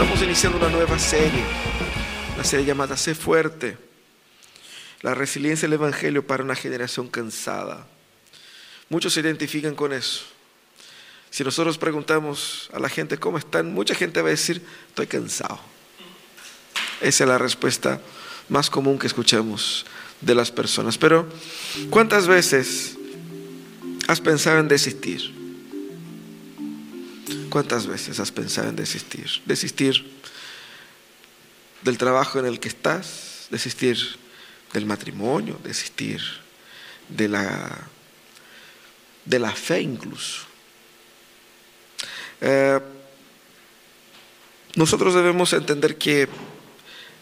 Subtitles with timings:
[0.00, 1.42] Estamos iniciando una nueva serie,
[2.36, 3.76] la serie llamada Sé fuerte,
[5.02, 7.84] la resiliencia del Evangelio para una generación cansada.
[8.90, 10.22] Muchos se identifican con eso.
[11.30, 15.58] Si nosotros preguntamos a la gente cómo están, mucha gente va a decir, estoy cansado.
[17.00, 18.00] Esa es la respuesta
[18.48, 19.84] más común que escuchamos
[20.20, 20.96] de las personas.
[20.96, 21.26] Pero,
[21.90, 22.96] ¿cuántas veces
[24.06, 25.37] has pensado en desistir?
[27.50, 29.28] ¿Cuántas veces has pensado en desistir?
[29.46, 30.04] Desistir
[31.82, 33.98] del trabajo en el que estás, desistir
[34.72, 36.20] del matrimonio, desistir
[37.08, 37.88] de la,
[39.24, 40.46] de la fe incluso.
[42.40, 42.80] Eh,
[44.74, 46.28] nosotros debemos entender que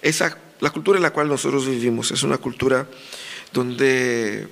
[0.02, 2.88] esa, la cultura en la cual nosotros vivimos es una cultura
[3.52, 4.48] donde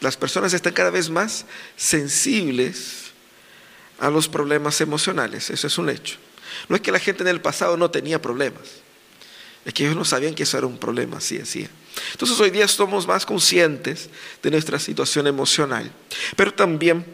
[0.00, 1.46] las personas están cada vez más
[1.76, 3.05] sensibles
[3.98, 6.16] a los problemas emocionales, eso es un hecho.
[6.68, 8.62] No es que la gente en el pasado no tenía problemas,
[9.64, 11.68] es que ellos no sabían que eso era un problema, así decía.
[12.12, 14.10] Entonces hoy día somos más conscientes
[14.42, 15.90] de nuestra situación emocional,
[16.36, 17.04] pero también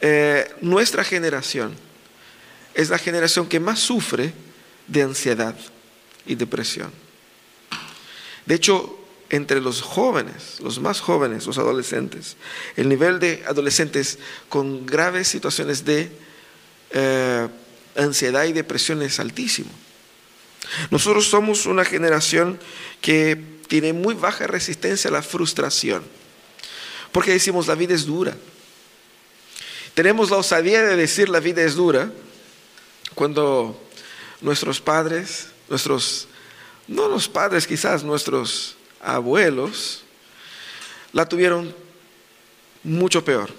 [0.00, 1.74] eh, nuestra generación
[2.74, 4.32] es la generación que más sufre
[4.86, 5.54] de ansiedad
[6.26, 6.90] y depresión.
[8.46, 9.01] De hecho,
[9.32, 12.36] entre los jóvenes, los más jóvenes, los adolescentes,
[12.76, 14.18] el nivel de adolescentes
[14.50, 16.12] con graves situaciones de
[16.90, 17.48] eh,
[17.96, 19.70] ansiedad y depresión es altísimo.
[20.90, 22.60] Nosotros somos una generación
[23.00, 26.04] que tiene muy baja resistencia a la frustración,
[27.10, 28.36] porque decimos la vida es dura.
[29.94, 32.12] Tenemos la osadía de decir la vida es dura
[33.14, 33.82] cuando
[34.42, 36.28] nuestros padres, nuestros,
[36.86, 40.02] no los padres quizás, nuestros abuelos,
[41.12, 41.74] la tuvieron
[42.82, 43.50] mucho peor.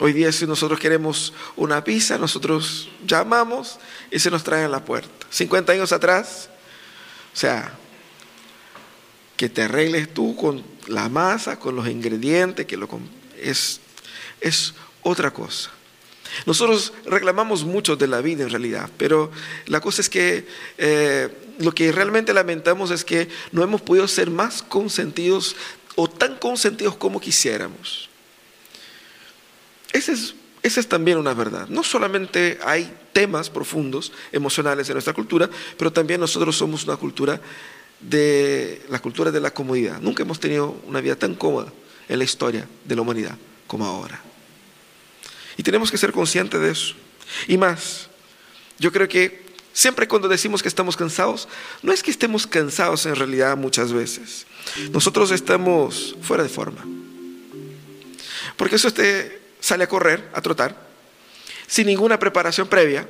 [0.00, 3.78] Hoy día si nosotros queremos una pizza, nosotros llamamos
[4.10, 5.26] y se nos trae a la puerta.
[5.30, 6.48] 50 años atrás,
[7.32, 7.72] o sea,
[9.36, 12.88] que te arregles tú con la masa, con los ingredientes, que lo
[13.40, 13.80] es,
[14.40, 15.70] es otra cosa.
[16.46, 19.30] Nosotros reclamamos mucho de la vida en realidad, pero
[19.66, 20.46] la cosa es que
[20.78, 25.56] eh, lo que realmente lamentamos es que no hemos podido ser más consentidos
[25.94, 28.08] o tan consentidos como quisiéramos.
[29.92, 31.68] Esa es, también una verdad.
[31.68, 37.40] No solamente hay temas profundos, emocionales en nuestra cultura, pero también nosotros somos una cultura
[38.00, 40.00] de la cultura de la comodidad.
[40.00, 41.72] Nunca hemos tenido una vida tan cómoda
[42.08, 43.36] en la historia de la humanidad
[43.66, 44.20] como ahora.
[45.56, 46.94] Y tenemos que ser conscientes de eso.
[47.46, 48.08] Y más,
[48.78, 49.41] yo creo que
[49.72, 51.48] siempre cuando decimos que estamos cansados,
[51.82, 54.46] no es que estemos cansados en realidad muchas veces.
[54.90, 56.84] Nosotros estamos fuera de forma.
[58.56, 60.76] Porque eso usted sale a correr, a trotar,
[61.66, 63.08] sin ninguna preparación previa.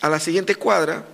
[0.00, 1.06] A la siguiente cuadra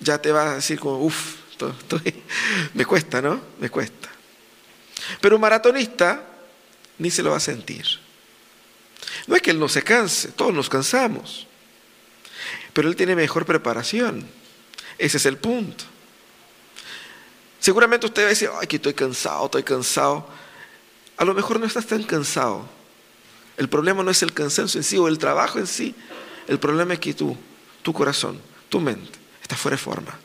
[0.00, 1.36] ya te va a decir como, uff,
[2.74, 3.40] me cuesta, ¿no?
[3.58, 4.08] Me cuesta.
[5.20, 6.24] Pero un maratonista
[6.98, 7.84] ni se lo va a sentir.
[9.26, 11.46] No es que él no se canse, todos nos cansamos.
[12.72, 14.26] Pero él tiene mejor preparación.
[14.98, 15.84] Ese es el punto.
[17.58, 20.28] Seguramente usted va a decir, ay, estoy cansado, estoy cansado.
[21.16, 22.68] A lo mejor no estás tan cansado.
[23.56, 25.94] El problema no es el cansancio en sí o el trabajo en sí.
[26.48, 27.36] El problema es que tú,
[27.82, 30.18] tu corazón, tu mente, está fuera de forma.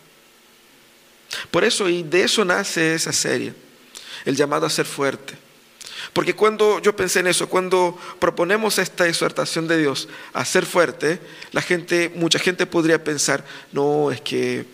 [1.51, 3.53] Por eso, y de eso nace esa serie,
[4.23, 5.44] el llamado a ser fuerte.
[6.15, 11.19] Porque cuando yo pensé en eso, cuando proponemos esta exhortación de Dios a ser fuerte,
[11.51, 13.43] la gente, mucha gente podría pensar,
[13.73, 14.65] no, es que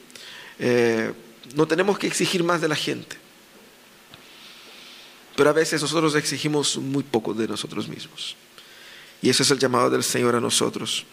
[0.59, 1.11] eh,
[1.55, 3.17] no tenemos que exigir más de la gente.
[5.35, 8.35] Pero a veces nosotros exigimos muy poco de nosotros mismos.
[9.19, 11.07] Y ese es el llamado del Señor a nosotros.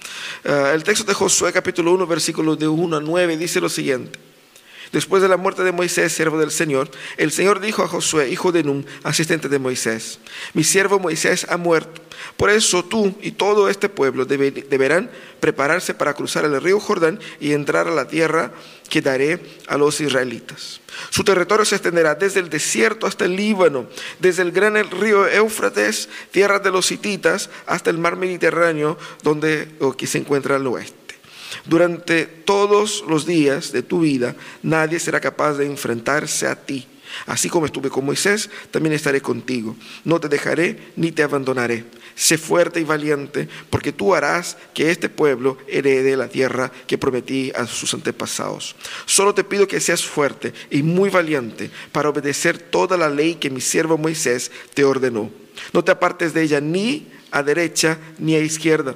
[0.44, 4.27] Eh, el texto de Josué capítulo 1, versículo de 1 a 9 dice lo siguiente.
[4.92, 8.52] Después de la muerte de Moisés, siervo del Señor, el Señor dijo a Josué, hijo
[8.52, 10.18] de Nun, asistente de Moisés,
[10.54, 12.02] mi siervo Moisés ha muerto.
[12.36, 17.52] Por eso tú y todo este pueblo deberán prepararse para cruzar el río Jordán y
[17.52, 18.52] entrar a la tierra
[18.88, 20.80] que daré a los israelitas.
[21.10, 23.86] Su territorio se extenderá desde el desierto hasta el Líbano,
[24.18, 30.06] desde el gran río Éufrates, tierra de los hititas, hasta el mar Mediterráneo, donde que
[30.06, 30.97] se encuentra al oeste.
[31.66, 36.86] Durante todos los días de tu vida nadie será capaz de enfrentarse a ti.
[37.26, 39.76] Así como estuve con Moisés, también estaré contigo.
[40.04, 41.84] No te dejaré ni te abandonaré.
[42.14, 47.52] Sé fuerte y valiente, porque tú harás que este pueblo herede la tierra que prometí
[47.54, 48.76] a sus antepasados.
[49.06, 53.50] Solo te pido que seas fuerte y muy valiente para obedecer toda la ley que
[53.50, 55.30] mi siervo Moisés te ordenó.
[55.72, 58.94] No te apartes de ella ni a derecha ni a izquierda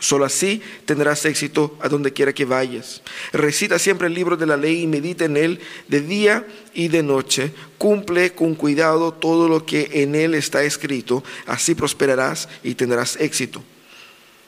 [0.00, 3.02] Solo así tendrás éxito a donde quiera que vayas.
[3.32, 7.02] Recita siempre el libro de la ley y medita en él de día y de
[7.02, 7.52] noche.
[7.78, 11.24] Cumple con cuidado todo lo que en él está escrito.
[11.46, 13.62] Así prosperarás y tendrás éxito.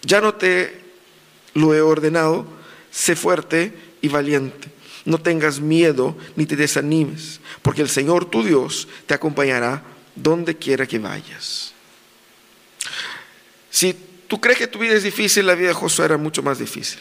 [0.02, 0.80] Ya no te
[1.54, 2.46] lo he ordenado.
[2.92, 4.68] Sé fuerte y valiente.
[5.04, 9.82] No tengas miedo ni te desanimes, porque el Señor tu Dios te acompañará
[10.14, 11.72] donde quiera que vayas.
[13.70, 13.96] Si
[14.30, 17.00] tú crees que tu vida es difícil, la vida de Josué era mucho más difícil.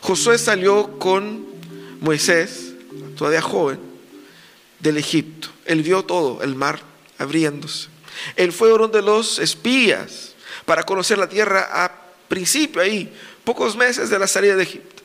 [0.00, 1.44] Josué salió con
[2.00, 2.72] Moisés,
[3.18, 3.78] todavía joven,
[4.78, 5.50] del Egipto.
[5.66, 6.80] Él vio todo, el mar
[7.18, 7.88] abriéndose.
[8.34, 11.92] Él fue uno de los espías para conocer la tierra a
[12.28, 13.12] principio, ahí,
[13.44, 15.02] pocos meses de la salida de Egipto.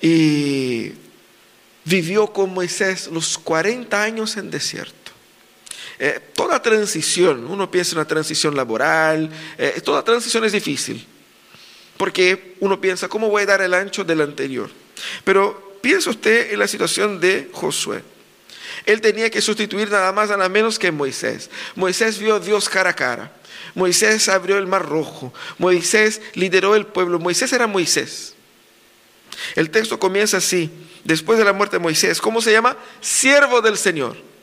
[0.00, 0.92] Y
[1.84, 5.03] vivió con Moisés los 40 años en desierto.
[6.06, 11.02] Eh, toda transición, uno piensa en una transición laboral, eh, toda transición es difícil,
[11.96, 14.68] porque uno piensa, ¿cómo voy a dar el ancho del anterior?
[15.24, 18.02] Pero piensa usted en la situación de Josué.
[18.84, 21.48] Él tenía que sustituir nada más, nada menos que Moisés.
[21.74, 23.32] Moisés vio a Dios cara a cara.
[23.74, 25.32] Moisés abrió el mar rojo.
[25.56, 27.18] Moisés lideró el pueblo.
[27.18, 28.34] Moisés era Moisés.
[29.54, 30.70] El texto comienza así,
[31.02, 32.20] después de la muerte de Moisés.
[32.20, 32.76] ¿Cómo se llama?
[33.00, 34.33] Siervo del Señor.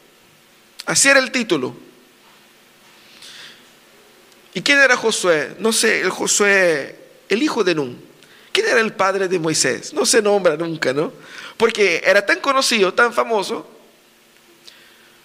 [0.85, 1.75] Así era el título.
[4.53, 5.55] ¿Y quién era Josué?
[5.59, 6.97] No sé, el Josué,
[7.29, 8.11] el hijo de Nun.
[8.51, 9.93] ¿Quién era el padre de Moisés?
[9.93, 11.13] No se nombra nunca, ¿no?
[11.55, 13.65] Porque era tan conocido, tan famoso.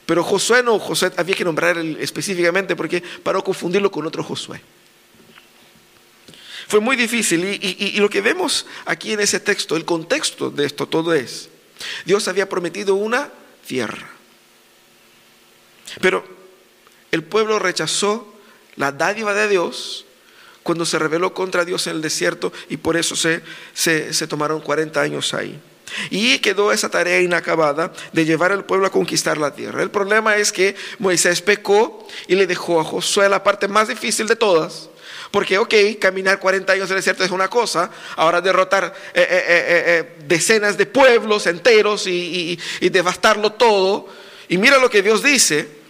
[0.06, 4.60] Pero Josué no, Josué había que nombrar específicamente porque para no confundirlo con otro Josué.
[6.68, 10.66] Fue muy difícil y, y, lo que vemos aquí en ese texto, el contexto de
[10.66, 11.48] esto todo es,
[12.04, 13.30] Dios había prometido una
[13.66, 14.15] tierra.
[16.00, 16.24] Pero
[17.10, 18.32] el pueblo rechazó
[18.76, 20.06] la dádiva de Dios
[20.62, 25.00] cuando se rebeló contra Dios en el desierto y por eso se, se, tomaron 40
[25.00, 25.58] años ahí.
[26.10, 29.82] Y quedó esa tarea inacabada de llevar al pueblo a conquistar la tierra.
[29.82, 34.26] El problema es que Moisés pecó y le dejó a Josué la parte más difícil
[34.26, 34.90] de todas.
[35.30, 39.44] Porque, ok, caminar 40 años en el desierto es una cosa, ahora derrotar eh, eh,
[39.48, 44.08] eh, decenas de pueblos enteros y, y devastarlo todo.
[44.48, 45.85] Y mira lo que Dios dice,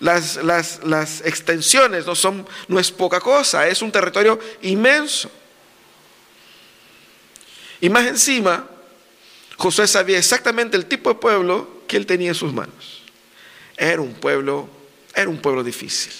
[0.00, 5.30] las, las, extensiones no, son, no es poca cosa, es un territorio inmenso.
[7.80, 8.68] Y más encima,
[9.56, 13.02] Josué sabía exactamente el tipo de pueblo que él tenía en sus manos.
[13.76, 14.68] Era un pueblo,
[15.14, 16.12] era un pueblo difícil.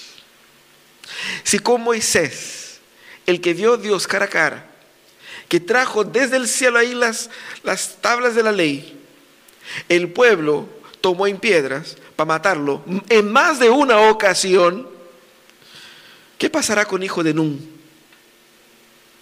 [1.42, 2.80] Si con Moisés,
[3.26, 4.70] el que vio Dios cara a cara,
[5.48, 7.30] que trajo desde el cielo ahí las,
[7.62, 8.98] las tablas de la ley,
[9.88, 10.68] el pueblo
[11.00, 14.88] tomó en piedras para matarlo en más de una ocasión,
[16.38, 17.76] ¿qué pasará con hijo de Nun?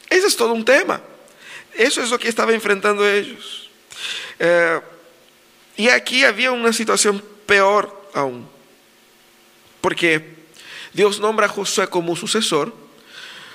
[0.08, 1.00] Ese es todo un tema.
[1.74, 3.68] Eso es lo que estaba enfrentando ellos.
[4.38, 4.80] Eh,
[5.76, 8.48] y aquí había una situación peor aún,
[9.80, 10.34] porque
[10.92, 12.72] Dios nombra a Josué como sucesor,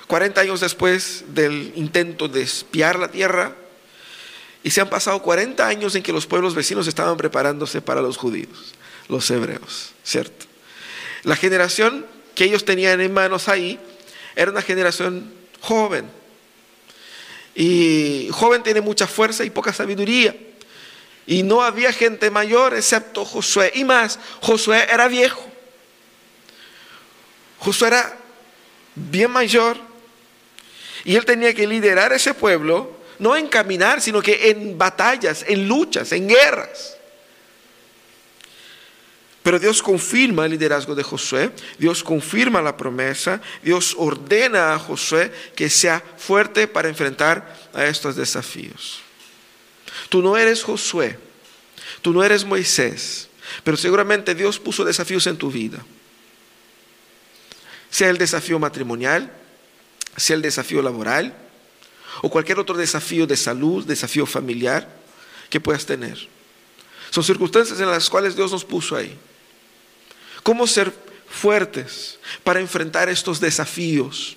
[0.06, 3.56] 40 años después del intento de espiar la tierra,
[4.62, 8.18] y se han pasado 40 años en que los pueblos vecinos estaban preparándose para los
[8.18, 8.74] judíos,
[9.10, 10.46] los hebreos, ¿cierto?
[11.24, 13.78] La generación que ellos tenían en manos ahí
[14.34, 16.08] era una generación joven.
[17.54, 20.34] Y joven tiene mucha fuerza y poca sabiduría.
[21.26, 23.72] Y no había gente mayor excepto Josué.
[23.74, 25.46] Y más, Josué era viejo.
[27.58, 28.16] Josué era
[28.94, 29.76] bien mayor.
[31.04, 35.68] Y él tenía que liderar ese pueblo no en caminar, sino que en batallas, en
[35.68, 36.96] luchas, en guerras.
[39.42, 45.32] Pero Dios confirma el liderazgo de Josué, Dios confirma la promesa, Dios ordena a Josué
[45.56, 49.00] que sea fuerte para enfrentar a estos desafíos.
[50.10, 51.18] Tú no eres Josué,
[52.02, 53.28] tú no eres Moisés,
[53.64, 55.78] pero seguramente Dios puso desafíos en tu vida.
[57.90, 59.32] Sea el desafío matrimonial,
[60.16, 61.34] sea el desafío laboral,
[62.20, 64.86] o cualquier otro desafío de salud, desafío familiar
[65.48, 66.28] que puedas tener.
[67.10, 69.18] Son circunstancias en las cuales Dios nos puso ahí.
[70.50, 70.92] ¿Cómo ser
[71.28, 74.36] fuertes para enfrentar estos desafíos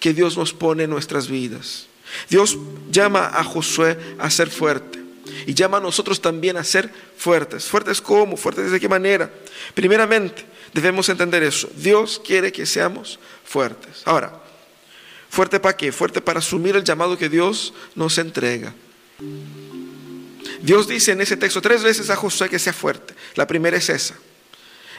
[0.00, 1.86] que Dios nos pone en nuestras vidas?
[2.28, 2.58] Dios
[2.90, 4.98] llama a Josué a ser fuerte
[5.46, 7.66] y llama a nosotros también a ser fuertes.
[7.66, 8.36] ¿Fuertes cómo?
[8.36, 9.30] ¿Fuertes de qué manera?
[9.72, 11.70] Primeramente, debemos entender eso.
[11.76, 14.02] Dios quiere que seamos fuertes.
[14.04, 14.42] Ahora,
[15.30, 15.92] ¿Fuerte para qué?
[15.92, 18.74] Fuerte para asumir el llamado que Dios nos entrega.
[20.60, 23.14] Dios dice en ese texto tres veces a Josué que sea fuerte.
[23.36, 24.16] La primera es esa.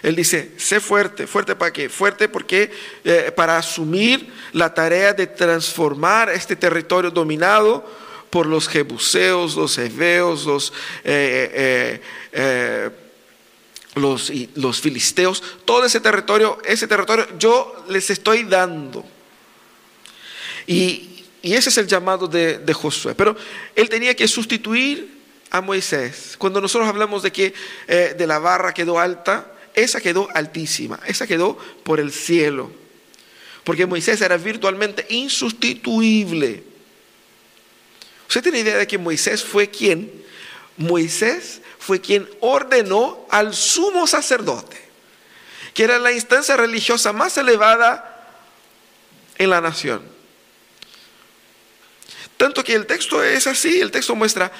[0.03, 1.87] Él dice, sé fuerte, fuerte para qué?
[1.87, 2.69] Fuerte porque
[3.05, 7.89] eh, para asumir la tarea de transformar este territorio dominado
[8.29, 10.73] por los jebuseos, los heveos, los,
[11.05, 12.01] eh,
[12.33, 12.89] eh,
[13.95, 19.05] los, los, filisteos, todo ese territorio, ese territorio yo les estoy dando.
[20.67, 21.09] Y,
[21.41, 23.15] ese es el llamado de, de Josué.
[23.15, 23.35] Pero
[23.75, 25.19] él tenía que sustituir
[25.49, 26.35] a Moisés.
[26.37, 27.53] Cuando nosotros hablamos de que
[27.85, 32.71] de la barra quedó alta, esa quedó altísima, esa quedó por el cielo.
[33.63, 36.63] Porque Moisés era virtualmente insustituible.
[38.27, 40.11] ¿Usted tiene idea de que Moisés fue quien?
[40.77, 44.79] Moisés fue quien ordenó al sumo sacerdote,
[45.73, 48.09] que era la instancia religiosa más elevada
[49.37, 50.01] en la nación.
[52.37, 54.51] Tanto que el texto es así, el texto muestra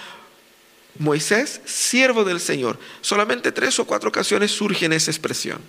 [1.00, 2.80] Moisés, siervo del Señor.
[3.02, 5.60] Solamente tres o cuatro ocasiones surge esa expresión,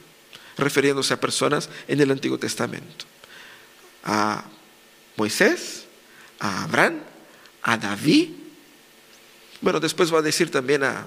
[0.57, 3.07] refiriéndose a personas en el Antiguo Testamento.
[4.05, 4.45] A
[5.17, 5.85] Moisés,
[6.39, 7.01] a Abraham,
[7.63, 8.31] a David.
[9.61, 11.07] Bueno, después va a decir también a,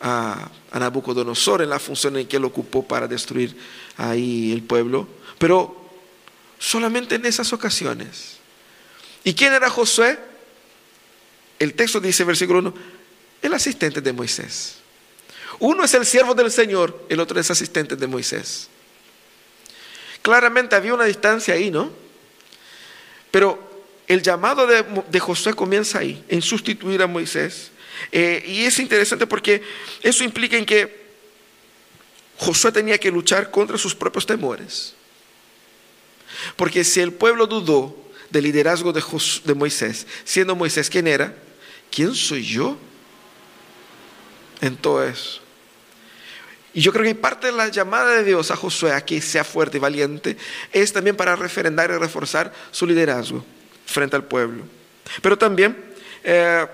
[0.00, 3.56] a, Nabucodonosor en la función en que él ocupó para destruir
[3.96, 5.06] ahí el pueblo.
[5.38, 5.84] Pero
[6.58, 8.38] solamente en esas ocasiones.
[9.22, 10.18] ¿Y quién era Josué?
[11.58, 12.74] El texto dice, versículo 1,
[13.44, 14.76] el asistente de Moisés.
[15.58, 18.68] Uno es el siervo del Señor, el otro es asistente de Moisés.
[20.22, 21.92] Claramente había una distancia ahí, ¿no?
[23.30, 27.70] Pero el llamado de, Josué comienza ahí, en sustituir a Moisés.
[28.10, 29.62] Eh, y es interesante porque
[30.02, 31.04] eso implica en que
[32.38, 34.94] Josué tenía que luchar contra sus propios temores.
[36.56, 37.94] Porque si el pueblo dudó
[38.30, 39.02] del liderazgo de,
[39.44, 41.36] de Moisés, siendo Moisés quien era,
[41.90, 42.78] ¿quién soy yo?
[44.64, 45.40] En todo eso.
[46.72, 49.44] Y yo creo que parte de la llamada de Dios a Josué a que sea
[49.44, 50.36] fuerte y valiente
[50.72, 53.44] es también para referendar y reforzar su liderazgo
[53.86, 54.64] frente al pueblo.
[55.22, 55.76] Pero también
[56.24, 56.66] eh,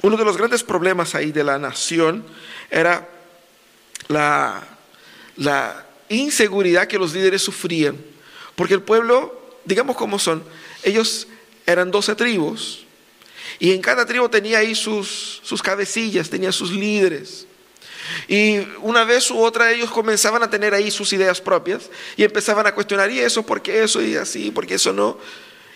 [0.00, 2.24] uno de los grandes problemas ahí de la nación
[2.70, 3.06] era
[4.08, 4.66] la,
[6.08, 7.98] inseguridad que los líderes sufrían.
[8.54, 10.42] Porque el pueblo, digamos como son,
[10.82, 11.26] ellos
[11.66, 12.86] eran doce tribus
[13.58, 17.46] y en cada tribu tenía ahí sus, sus cabecillas, tenía sus líderes.
[18.28, 22.66] Y una vez u otra ellos comenzaban a tener ahí sus ideas propias y empezaban
[22.66, 23.44] a cuestionar, ¿y eso?
[23.44, 24.02] ¿Por qué eso?
[24.02, 24.50] ¿Y así?
[24.50, 25.18] ¿Por qué eso no?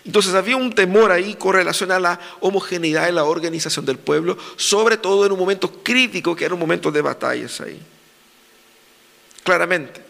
[0.04, 4.38] Entonces había un temor ahí con relación a la homogeneidad en la organización del pueblo,
[4.56, 7.80] sobre todo en un momento crítico que era un momento de batallas ahí.
[9.42, 10.00] Claramente,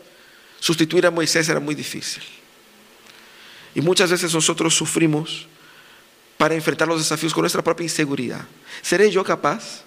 [0.61, 2.23] sustituir a Moisés era muy difícil.
[3.75, 5.47] Y muchas veces nosotros sufrimos
[6.37, 8.45] para enfrentar los desafíos con nuestra propia inseguridad.
[8.83, 9.83] ¿Seré yo capaz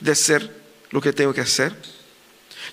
[0.00, 1.74] de hacer lo que tengo que hacer?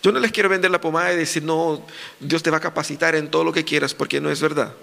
[0.04, 1.86] Yo no les quiero vender la pomada y decir, no,
[2.20, 4.74] Dios te va a capacitar en todo lo que quieras, porque no es verdad.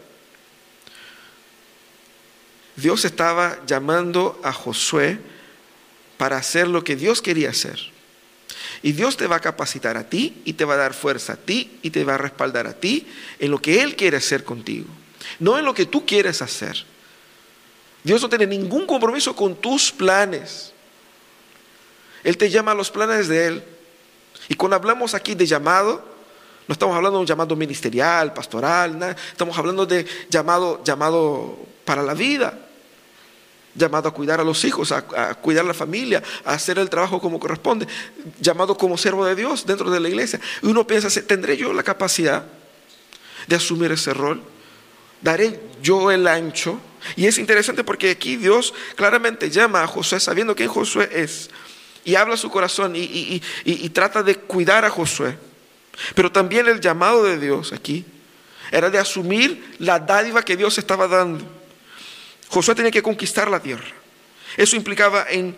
[2.77, 5.19] Dios estaba llamando a Josué
[6.17, 7.79] para hacer lo que Dios quería hacer.
[8.83, 11.37] Y Dios te va a capacitar a ti y te va a dar fuerza a
[11.37, 13.07] ti y te va a respaldar a ti
[13.41, 14.87] en lo que Él quiere hacer contigo,
[15.41, 16.85] no en lo que tú quieres hacer.
[18.09, 20.73] Dios no tiene ningún compromiso con tus planes.
[22.25, 23.65] Él te llama a los planes de Él.
[24.49, 26.03] Y cuando hablamos aquí de llamado,
[26.67, 32.15] no estamos hablando de un llamado ministerial, pastoral, estamos hablando de llamado, llamado para la
[32.15, 32.59] vida,
[33.75, 36.89] llamado a cuidar a los hijos, a, a, cuidar a la familia, a hacer el
[36.89, 37.87] trabajo como corresponde,
[38.41, 40.41] llamado como servo de Dios dentro de la iglesia.
[40.63, 42.47] Y uno piensa, ¿tendré yo la capacidad
[43.47, 44.43] de asumir ese rol?
[45.21, 46.81] ¿Daré yo el ancho?
[47.17, 51.51] Y es interesante porque aquí Dios claramente llama a Josué sabiendo quién Josué es
[52.05, 53.41] y habla su corazón y,
[53.91, 55.37] trata de cuidar a Josué.
[56.15, 58.05] Pero también el llamado de Dios aquí
[58.71, 61.45] era de asumir la dádiva que Dios estaba dando.
[62.49, 63.89] Josué tenía que conquistar la tierra.
[64.57, 65.55] Eso implicaba en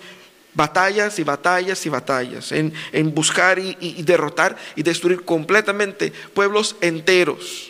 [0.52, 7.69] batallas y batallas y batallas, en buscar y derrotar y destruir completamente pueblos enteros.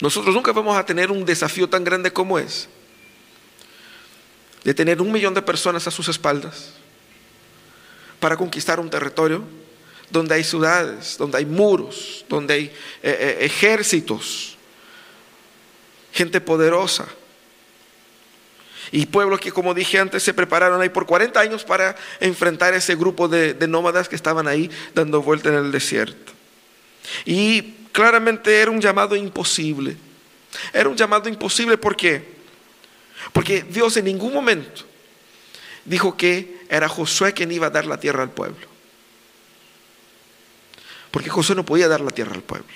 [0.00, 2.68] Nosotros nunca vamos a tener un desafío tan grande como es,
[4.64, 6.72] de tener un millón de personas a sus espaldas
[8.18, 9.42] para conquistar un territorio
[10.10, 14.56] donde hay ciudades, donde hay muros, donde hay eh, eh, ejércitos,
[16.12, 17.06] gente poderosa.
[18.92, 22.96] Y pueblos que, como dije antes, se prepararon ahí por 40 años para enfrentar ese
[22.96, 26.32] grupo de, de nómadas que estaban ahí dando vuelta en el desierto.
[27.24, 29.96] Y claramente era un llamado imposible.
[30.72, 32.40] Era un llamado imposible ¿por qué?
[33.32, 34.82] Porque Dios en ningún momento
[35.84, 38.68] dijo que era Josué quien iba a dar la tierra al pueblo.
[41.10, 42.68] porque Josué no podía dar la tierra al pueblo.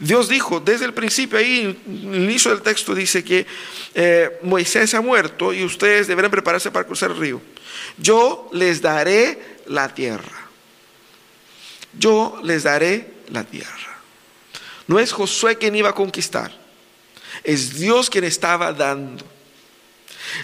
[0.00, 3.46] Dios dijo desde el principio, ahí en el inicio del texto dice que
[3.94, 7.40] eh, Moisés ha muerto y ustedes deberán prepararse para cruzar el río.
[7.98, 10.48] Yo les daré la tierra.
[11.98, 13.99] Yo les daré la tierra.
[14.90, 16.50] No es Josué quien iba a conquistar,
[17.44, 19.24] es Dios quien estaba dando.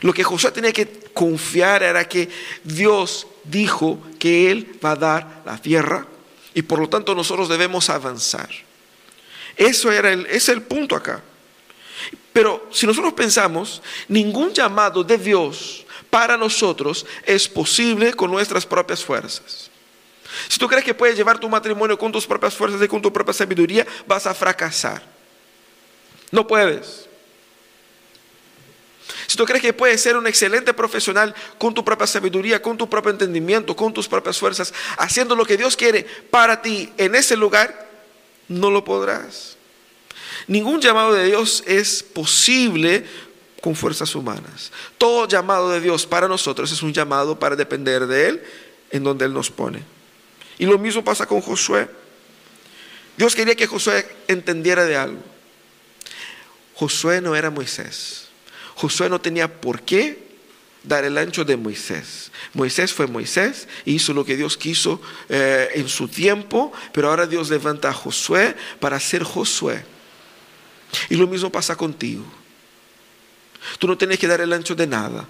[0.03, 2.29] Lo que Josué tenía que confiar era que
[2.63, 6.07] Dios dijo que Él va a dar la tierra
[6.55, 8.49] y por lo tanto nosotros debemos avanzar.
[9.57, 11.21] Eso era el, ese es el punto acá.
[12.33, 19.05] Pero si nosotros pensamos, ningún llamado de Dios para nosotros es posible con nuestras propias
[19.05, 19.73] fuerzas.
[20.49, 23.13] Si tú crees que puedes llevar tu matrimonio con tus propias fuerzas y con tu
[23.13, 25.03] propia sabiduría, vas a fracasar.
[26.31, 27.07] No puedes.
[29.27, 32.89] Si tú crees que puedes ser un excelente profesional con tu propia sabiduría, con tu
[32.89, 37.37] propio entendimiento, con tus propias fuerzas, haciendo lo que Dios quiere para ti en ese
[37.37, 37.89] lugar,
[38.49, 39.57] no lo podrás.
[40.47, 43.05] Ningún llamado de Dios es posible
[43.61, 44.71] con fuerzas humanas.
[44.97, 48.43] Todo llamado de Dios para nosotros es un llamado para depender de Él
[48.91, 49.96] en donde Él nos pone.
[50.59, 51.89] Y lo mismo pasa con Josué.
[53.17, 55.23] Dios quería que Josué entendiera de algo.
[56.75, 58.29] Josué no era Moisés.
[58.75, 60.27] Josué no tenía por qué
[60.83, 62.31] dar el ancho de Moisés.
[62.53, 67.51] Moisés fue Moisés, hizo lo que Dios quiso eh, en su tiempo, pero ahora Dios
[67.51, 69.85] levanta a Josué para ser Josué.
[71.09, 72.25] Y lo mismo pasa contigo.
[73.79, 75.27] Tú no tienes que dar el ancho de nada.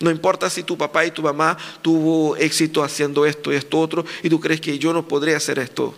[0.00, 4.04] No importa si tu papá y tu mamá tuvo éxito haciendo esto y esto otro
[4.22, 5.94] y tú crees que yo no podré hacer esto.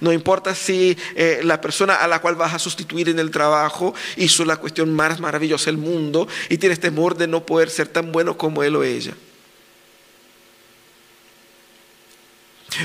[0.00, 3.94] No importa si eh, la persona a la cual vas a sustituir en el trabajo
[4.16, 8.12] hizo la cuestión más maravillosa del mundo y tienes temor de no poder ser tan
[8.12, 9.14] bueno como él o ella.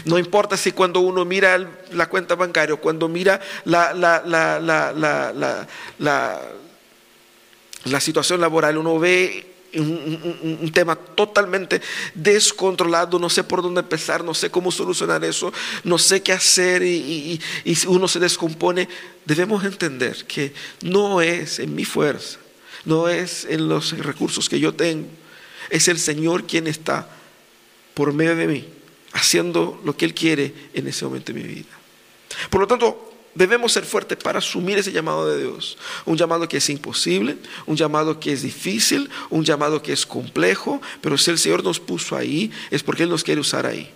[0.05, 4.23] No importa si cuando uno mira la cuenta bancaria, cuando mira la, la,
[7.83, 11.81] la situación laboral, uno ve un, tema totalmente
[12.13, 15.51] descontrolado, no sé por dónde empezar, no sé cómo solucionar eso,
[15.83, 18.87] no sé qué hacer y, y, uno se descompone,
[19.25, 22.39] debemos entender que no es en mi fuerza,
[22.85, 25.07] no es en los recursos que yo tengo,
[25.69, 27.09] es el Señor quien está
[27.93, 28.67] por medio de mí,
[29.13, 31.77] haciendo lo que Él quiere en ese momento de mi vida.
[32.49, 35.77] Por lo tanto, Debemos ser fuertes para asumir ese llamado de Dios.
[36.05, 40.81] Un llamado que es imposible, un llamado que es difícil, un llamado que es complejo,
[41.01, 43.91] pero si el Señor nos puso ahí, es porque Él nos quiere usar ahí.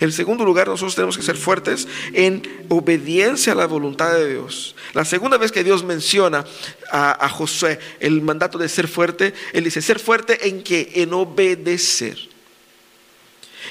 [0.00, 4.74] En segundo lugar, nosotros tenemos que ser fuertes en obediencia a la voluntad de Dios.
[4.94, 6.46] La segunda vez que Dios menciona
[6.90, 12.18] a, Josué el mandato de ser fuerte, Él dice, ser fuerte en que en obedecer.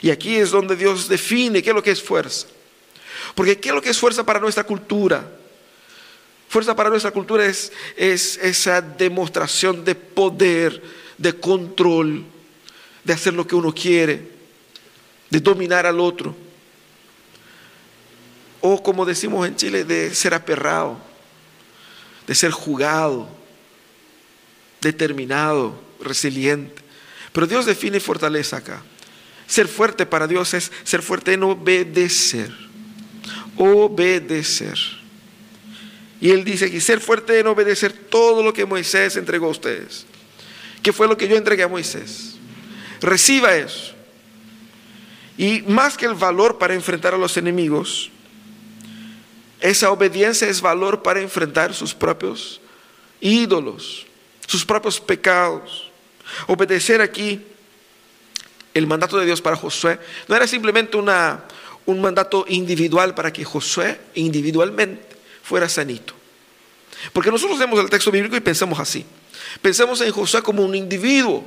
[0.03, 2.45] Y aquí es donde Dios define qué es lo que es fuerza.
[3.35, 5.29] Porque ¿qué es lo que es fuerza para nuestra cultura?
[6.49, 10.81] Fuerza para nuestra cultura es, es esa demostración de poder,
[11.17, 12.23] de control,
[13.03, 14.29] de hacer lo que uno quiere,
[15.29, 16.35] de dominar al otro.
[18.61, 20.97] O como decimos en Chile, de ser aperrado,
[22.27, 23.27] de ser jugado,
[24.79, 26.81] determinado, resiliente.
[27.31, 28.83] Pero Dios define fortaleza acá.
[29.47, 32.72] Ser fuerte para Dios es ser fuerte en obedecer
[33.57, 34.77] obedecer.
[36.19, 40.05] Y él dice que ser fuerte en obedecer todo lo que Moisés entregó a ustedes.
[40.81, 42.35] ¿Qué fue lo que yo entregué a Moisés?
[43.01, 43.93] Reciba eso.
[45.37, 48.11] Y más que el valor para enfrentar a los enemigos,
[49.59, 52.61] esa obediencia es valor para enfrentar sus propios
[53.19, 54.05] ídolos,
[54.45, 55.89] sus propios pecados.
[56.47, 57.41] Obedecer aquí
[58.73, 61.45] el mandato de Dios para Josué no era simplemente una,
[61.85, 65.03] un mandato individual para que Josué individualmente
[65.43, 66.13] fuera sanito.
[67.11, 69.05] Porque nosotros vemos el texto bíblico y pensamos así.
[69.61, 71.43] Pensamos en Josué como un individuo.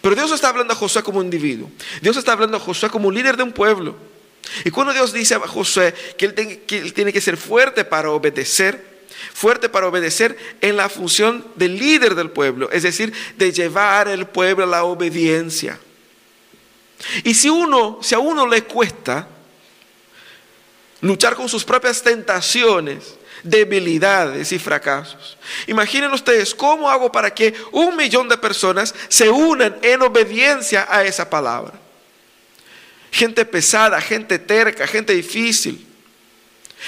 [0.00, 1.70] Pero Dios está hablando a Josué como un individuo.
[2.00, 3.96] Dios está hablando a Josué como líder de un pueblo.
[4.64, 6.34] Y cuando Dios dice a Josué que él,
[6.66, 8.92] que él tiene que ser fuerte para obedecer,
[9.32, 14.26] fuerte para obedecer en la función del líder del pueblo, es decir, de llevar el
[14.26, 15.78] pueblo a la obediencia.
[17.24, 19.28] Y si uno, si a uno le cuesta
[21.02, 25.36] luchar con sus propias tentaciones, debilidades y fracasos.
[25.66, 31.04] Imaginen ustedes cómo hago para que un millón de personas se unan en obediencia a
[31.04, 31.74] esa palabra.
[33.10, 35.86] Gente pesada, gente terca, gente difícil.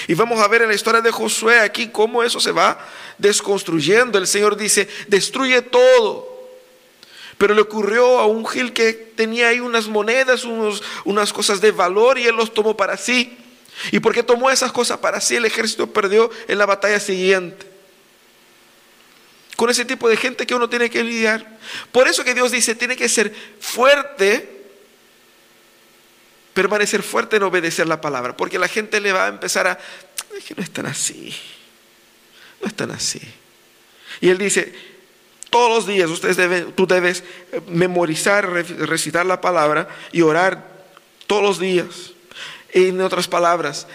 [0.09, 2.79] Y vamos a ver en la historia de Josué aquí cómo eso se va
[3.19, 4.19] desconstruyendo.
[4.19, 6.33] El Señor dice, destruye todo.
[7.37, 11.73] Pero le ocurrió a un Gil que tenía ahí unas monedas, unos, unas cosas de
[11.73, 13.37] valor y él los tomó para sí.
[13.91, 17.67] Y porque tomó esas cosas para sí, el ejército perdió en la batalla siguiente.
[19.57, 21.59] Con ese tipo de gente que uno tiene que lidiar.
[21.93, 24.65] Por eso que Dios dice, tiene que ser fuerte,
[26.55, 28.37] permanecer fuerte en obedecer la palabra.
[28.37, 29.79] Porque la gente le va a empezar a,
[30.37, 31.35] es que no es tan así,
[32.61, 33.21] no es tan así.
[34.21, 34.73] Y él dice,
[35.51, 37.23] todos los días ustedes deben, tú debes
[37.69, 40.67] memorizar, recitar la palabra y orar
[41.27, 42.14] todos los días.
[42.75, 43.87] En otras palabras,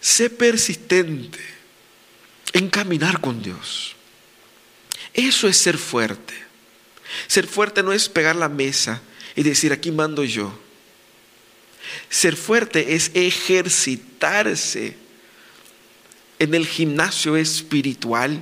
[0.00, 1.38] sé persistente
[2.54, 3.94] en caminar con Dios.
[5.12, 6.34] Eso es ser fuerte.
[7.26, 9.02] Ser fuerte no es pegar la mesa
[9.36, 10.58] y decir, aquí mando yo.
[12.08, 14.96] Ser fuerte es ejercitarse
[16.38, 18.40] en el gimnasio espiritual,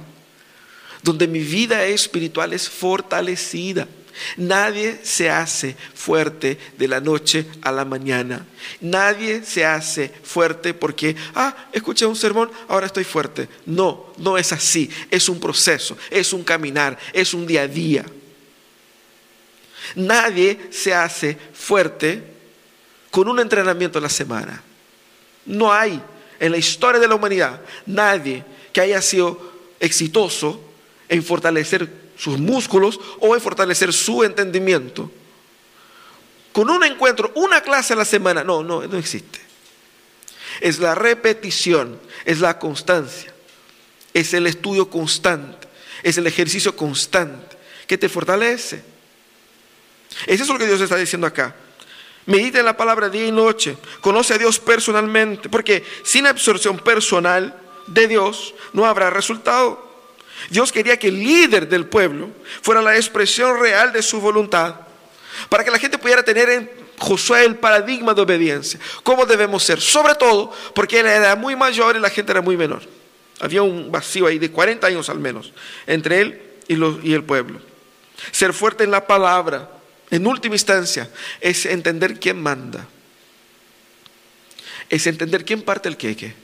[1.03, 3.89] donde mi vida espiritual es fortalecida.
[4.37, 8.47] Nadie se hace fuerte de la noche a la mañana.
[8.81, 13.49] Nadie se hace fuerte porque, ah, escuché un sermón, ahora estoy fuerte.
[13.67, 14.91] No, no es así.
[15.11, 18.05] Es un proceso, es un caminar, es un día a día.
[19.95, 22.23] Nadie se hace fuerte
[23.11, 24.63] con un entrenamiento a la semana.
[25.47, 26.01] No hay
[26.39, 30.61] en la historia de la humanidad nadie que haya sido exitoso
[31.09, 35.11] en fortalecer sus músculos o en fortalecer su entendimiento.
[36.53, 39.41] Con un encuentro, una clase a la semana, no, no, no existe.
[40.61, 43.33] Es la repetición, es la constancia,
[44.13, 45.69] es el estudio constante,
[46.03, 48.83] es el ejercicio constante que te fortalece.
[50.27, 51.55] Eso es lo que Dios está diciendo acá.
[52.27, 53.79] Medita en la palabra día y noche.
[54.01, 55.49] Conoce a Dios personalmente.
[55.49, 59.88] Porque sin absorción personal de Dios no habrá resultado.
[60.51, 62.31] Dios quería que el líder del pueblo
[62.63, 64.77] fuera la expresión real de su voluntad,
[65.49, 68.81] para que la gente pudiera tener en Josué el paradigma de obediencia.
[69.03, 69.81] ¿Cómo debemos ser?
[69.81, 72.83] Sobre todo porque él era muy mayor y la gente era muy menor.
[73.41, 75.53] Había un vacío ahí de 40 años al menos
[75.87, 76.75] entre él y,
[77.09, 77.61] y el pueblo.
[78.33, 79.71] Ser fuerte en la palabra,
[80.11, 81.09] en última instancia,
[81.41, 82.87] es entender quién manda.
[84.89, 86.35] Es entender quién parte el queque.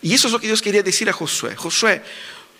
[0.00, 1.54] Y eso es lo que Dios quería decir a Josué.
[1.54, 2.02] Josué,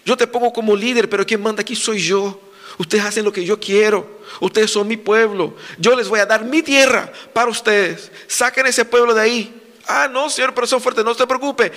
[0.04, 2.40] yo te pongo como líder, pero quien manda aquí soy yo.
[2.76, 4.20] Ustedes hacen lo que yo quiero.
[4.40, 5.56] Ustedes son mi pueblo.
[5.78, 8.10] Yo les voy a dar mi tierra para ustedes.
[8.26, 9.62] Saquen ese pueblo de ahí.
[9.86, 11.04] Ah, no, Señor, pero son fuertes.
[11.04, 11.70] No se preocupe.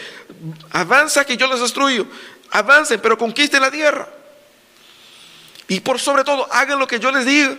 [0.71, 2.07] Avanza que yo les destruyo.
[2.49, 4.07] Avancen, pero conquisten la tierra.
[5.67, 7.57] Y por sobre todo, hagan lo que yo les diga.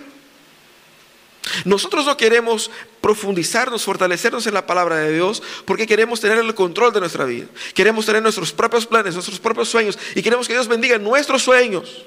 [1.65, 6.93] Nosotros no queremos profundizarnos, fortalecernos en la palabra de Dios porque queremos tener el control
[6.93, 7.47] de nuestra vida.
[7.75, 12.05] Queremos tener nuestros propios planes, nuestros propios sueños y queremos que Dios bendiga nuestros sueños.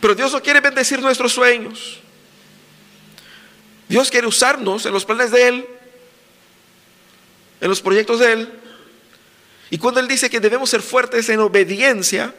[0.00, 2.00] Pero Dios no quiere bendecir nuestros sueños.
[3.88, 5.66] Dios quiere usarnos en los planes de Él,
[7.60, 8.52] en los proyectos de Él.
[9.70, 12.34] Y cuando Él dice que debemos ser fuertes en obediencia,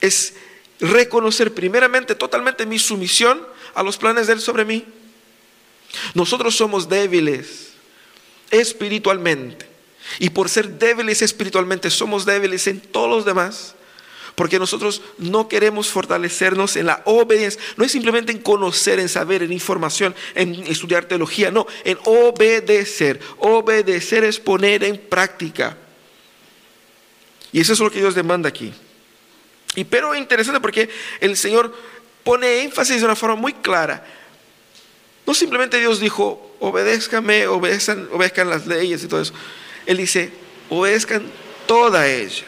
[0.00, 0.34] es
[0.80, 3.44] reconocer primeramente totalmente mi sumisión
[3.74, 4.84] a los planes de Él sobre mí.
[6.14, 7.70] Nosotros somos débiles
[8.50, 9.68] espiritualmente.
[10.18, 13.74] Y por ser débiles espiritualmente, somos débiles en todos los demás.
[14.34, 17.60] Porque nosotros no queremos fortalecernos en la obediencia.
[17.76, 21.52] No es simplemente en conocer, en saber, en información, en estudiar teología.
[21.52, 23.20] No, en obedecer.
[23.38, 25.76] Obedecer es poner en práctica.
[27.52, 28.72] Y eso es lo que Dios demanda aquí.
[29.76, 30.88] Y pero es interesante porque
[31.20, 31.72] el Señor
[32.24, 34.04] pone énfasis de una forma muy clara.
[35.26, 39.32] No simplemente Dios dijo, obedézcame, obedezcan, obedezcan las leyes y todo eso.
[39.86, 40.32] Él dice,
[40.68, 41.22] obedezcan
[41.66, 42.44] toda ella.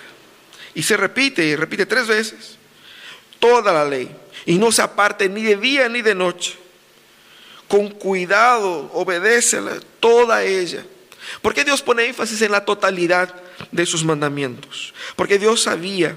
[0.75, 2.57] Y se repite y repite tres veces.
[3.39, 4.15] Toda la ley.
[4.45, 6.57] Y no se aparte ni de día ni de noche.
[7.67, 10.85] Con cuidado, obedécela, toda ella.
[11.43, 13.35] ¿Por qué Dios pone énfasis en la totalidad
[13.73, 14.95] de sus mandamientos?
[15.17, 16.17] Porque Dios sabía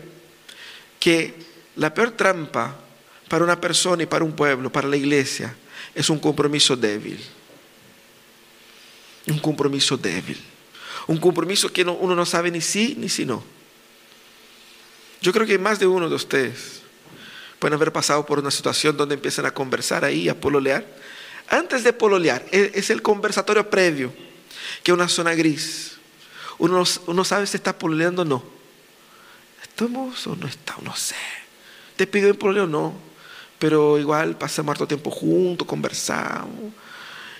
[0.99, 1.33] que
[1.75, 2.75] la peor trampa
[3.27, 5.55] para una persona y para un pueblo, para la iglesia,
[5.99, 7.19] es un compromiso débil.
[9.27, 10.41] Un compromiso débil.
[11.07, 13.43] Un compromiso que uno no sabe ni sí ni si no.
[15.21, 16.83] Yo creo que más de uno de ustedes
[17.59, 20.87] pueden haber pasado por una situación donde empiezan a conversar ahí, a pololear.
[21.49, 24.13] Antes de pololear, e, es el conversatorio previo,
[24.81, 25.97] que es una zona gris.
[26.59, 28.41] Uno, uno sabe si está pololeando o no.
[29.63, 30.81] ¿Estamos o no estamos?
[30.81, 31.17] No sé.
[31.97, 32.67] ¿Te pidió en pololeo?
[32.67, 33.08] No
[33.59, 36.73] pero igual pasamos harto tiempo juntos, conversamos.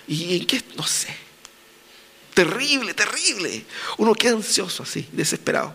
[0.06, 0.62] ¿Y en qué?
[0.76, 1.16] No sé.
[2.34, 3.64] Terrible, terrible.
[3.96, 5.74] Uno queda ansioso así, desesperado.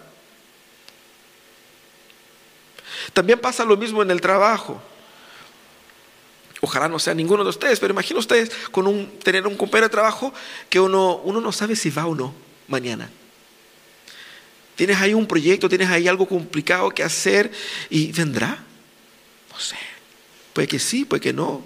[3.12, 4.82] También pasa lo mismo en el trabajo.
[6.62, 9.92] Ojalá no sea ninguno de ustedes, pero imagino ustedes con un, tener un compañero de
[9.92, 10.34] trabajo
[10.70, 12.34] que uno, uno no sabe si va o no
[12.68, 13.10] mañana.
[14.76, 17.52] Tienes ahí un proyecto, tienes ahí algo complicado que hacer
[17.90, 18.64] y vendrá.
[19.52, 19.95] No sé.
[20.56, 21.62] Puede que sí, puede que no.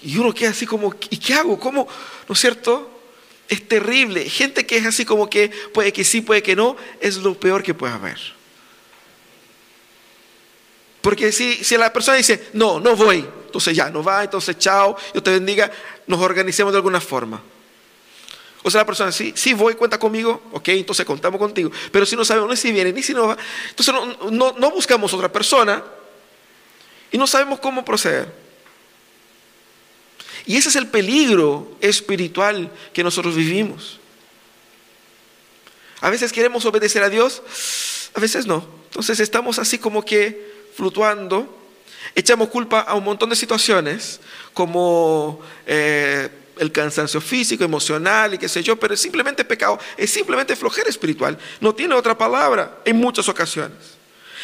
[0.00, 1.60] Y uno queda así como, ¿y qué hago?
[1.60, 1.86] ¿Cómo?
[2.26, 2.90] ¿No es cierto?
[3.46, 4.26] Es terrible.
[4.30, 7.62] Gente que es así como que puede que sí, puede que no, es lo peor
[7.62, 8.18] que puede haber.
[11.02, 14.96] Porque si, si la persona dice, no, no voy, entonces ya, no va, entonces chao,
[15.12, 15.70] Dios te bendiga,
[16.06, 17.42] nos organicemos de alguna forma.
[18.62, 21.70] O sea, la persona, sí, sí voy, cuenta conmigo, ok, entonces contamos contigo.
[21.92, 23.36] Pero si no sabemos ni si viene ni si no va,
[23.68, 23.94] entonces
[24.30, 25.84] no, no buscamos otra persona
[27.10, 28.32] y no sabemos cómo proceder.
[30.46, 33.98] Y ese es el peligro espiritual que nosotros vivimos.
[36.00, 37.42] A veces queremos obedecer a Dios,
[38.14, 38.66] a veces no.
[38.84, 41.58] Entonces estamos así como que fluctuando,
[42.14, 44.20] echamos culpa a un montón de situaciones,
[44.54, 50.10] como eh, el cansancio físico, emocional y qué sé yo, pero es simplemente pecado, es
[50.10, 51.38] simplemente flojera espiritual.
[51.60, 53.76] No tiene otra palabra en muchas ocasiones.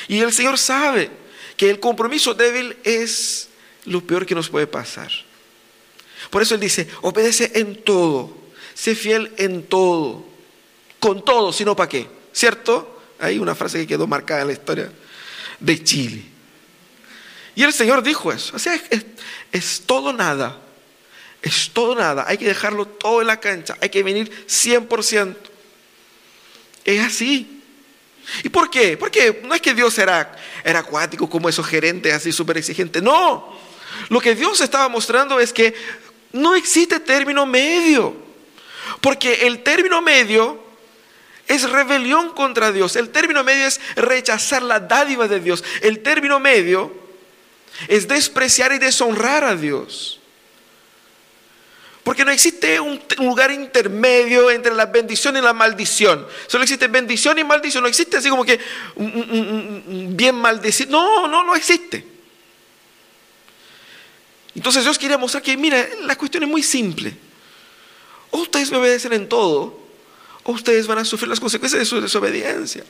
[0.08, 1.10] Y el Señor sabe
[1.56, 3.48] que el compromiso débil es
[3.84, 5.10] lo peor que nos puede pasar.
[6.30, 8.36] Por eso Él dice, obedece en todo,
[8.74, 10.24] sé fiel en todo,
[10.98, 12.08] con todo, sino para qué.
[12.32, 13.02] ¿Cierto?
[13.18, 14.92] Hay una frase que quedó marcada en la historia
[15.60, 16.22] de Chile.
[17.54, 18.58] Y el Señor dijo eso.
[18.58, 19.06] Sea, es,
[19.52, 20.60] es todo nada.
[21.40, 22.24] Es todo nada.
[22.26, 23.76] Hay que dejarlo todo en la cancha.
[23.80, 25.36] Hay que venir 100%.
[26.84, 27.53] Es así.
[28.42, 28.96] ¿Y por qué?
[28.96, 33.02] Porque no es que Dios era, era acuático como esos gerentes así súper exigentes.
[33.02, 33.58] No.
[34.08, 35.74] Lo que Dios estaba mostrando es que
[36.32, 38.16] no existe término medio.
[39.00, 40.62] Porque el término medio
[41.46, 42.96] es rebelión contra Dios.
[42.96, 45.62] El término medio es rechazar la dádiva de Dios.
[45.80, 46.92] El término medio
[47.88, 50.20] es despreciar y deshonrar a Dios.
[52.04, 56.26] Porque no existe un lugar intermedio entre la bendición y la maldición.
[56.46, 57.82] Solo existe bendición y maldición.
[57.82, 58.60] No existe así como que
[58.94, 60.90] bien maldecido.
[60.90, 62.06] No, no, no existe.
[64.54, 67.16] Entonces Dios quiere mostrar que, mira, la cuestión es muy simple.
[68.30, 69.80] O ustedes me obedecen en todo,
[70.42, 72.84] o ustedes van a sufrir las consecuencias de su desobediencia.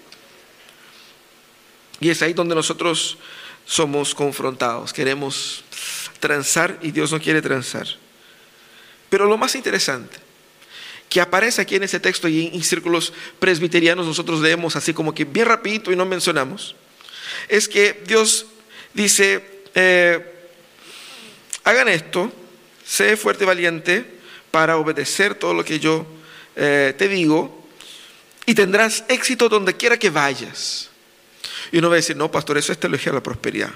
[2.00, 3.16] Y es ahí donde nosotros
[3.64, 4.92] somos confrontados.
[4.92, 5.64] Queremos
[6.18, 7.87] transar y Dios no quiere transar.
[9.14, 10.16] Pero lo más interesante,
[11.09, 15.24] que aparece aquí en ese texto y en círculos presbiterianos nosotros leemos así como que
[15.24, 16.74] bien rapidito y no mencionamos,
[17.46, 18.46] es que Dios
[18.92, 20.50] dice, eh,
[21.62, 22.33] hagan esto,
[22.85, 24.05] sé fuerte y valiente
[24.50, 26.05] para obedecer todo lo que yo
[26.57, 27.64] eh, te digo,
[28.46, 30.90] y tendrás éxito donde quiera que vayas.
[31.70, 33.70] Y uno va a decir, no, pastor, eso es teología de la prosperidad.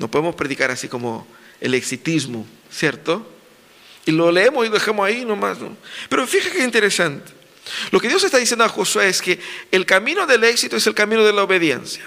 [0.00, 1.24] No podemos predicar así como
[1.60, 3.36] el exitismo, ¿cierto?
[4.06, 5.58] Y lo leemos y lo dejamos ahí nomás.
[6.08, 7.32] Pero fíjate qué interesante.
[7.90, 9.38] Lo que Dios está diciendo a Josué es que
[9.70, 12.04] el camino del éxito es el camino de la obediencia.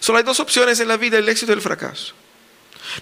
[0.00, 2.14] Solo hay dos opciones en la vida, el éxito y el fracaso.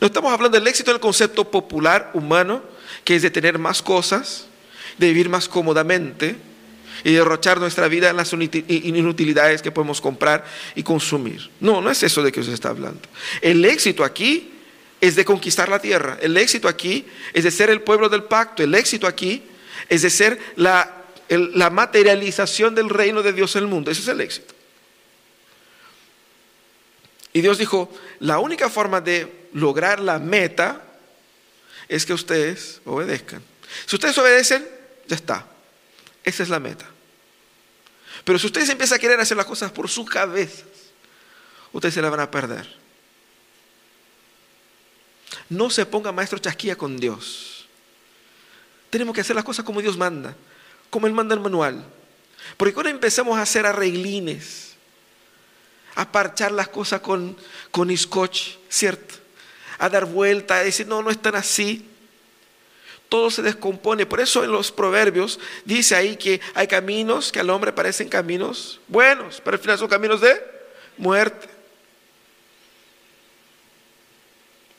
[0.01, 2.63] No estamos hablando del éxito del concepto popular humano,
[3.05, 4.47] que es de tener más cosas,
[4.99, 6.37] de vivir más cómodamente
[7.05, 11.51] y derrochar nuestra vida en las inutilidades que podemos comprar y consumir.
[11.61, 13.01] No, no es eso de que se está hablando.
[13.43, 14.56] El éxito aquí
[15.01, 16.19] es de conquistar la tierra.
[16.21, 18.63] El éxito aquí es de ser el pueblo del pacto.
[18.63, 19.43] El éxito aquí
[19.89, 21.05] es de ser la,
[21.71, 23.91] materialización del reino de Dios en el mundo.
[23.91, 24.55] Ese es el éxito.
[27.33, 30.83] Y Dios dijo, la única forma de lograr la meta
[31.89, 33.43] es que ustedes obedezcan.
[33.85, 34.67] Si ustedes obedecen,
[35.07, 35.47] ya está.
[36.25, 36.87] Esa es la meta.
[38.25, 40.65] Pero si ustedes empiezan a querer hacer las cosas por sus cabezas,
[41.73, 42.86] ustedes se la van a perder.
[45.49, 47.67] No se ponga maestro chasquilla con Dios.
[48.91, 50.35] Tenemos que hacer las cosas como Dios manda,
[50.91, 51.85] como Él manda el manual.
[52.57, 54.75] Porque cuando empezamos a hacer arreglines,
[55.95, 57.37] a parchar las cosas con,
[57.71, 57.95] con
[58.69, 59.15] ¿cierto?
[59.79, 61.89] A dar vuelta, a decir, no, no es tan así
[63.09, 64.07] todo se descompone.
[64.07, 68.81] Por eso en los proverbios dice ahí que hay caminos que al hombre parecen caminos
[68.89, 70.43] buenos, pero al final son caminos de
[70.97, 71.49] muerte.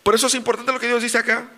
[0.07, 1.49] Por eso es importante lo que Dios dice acá.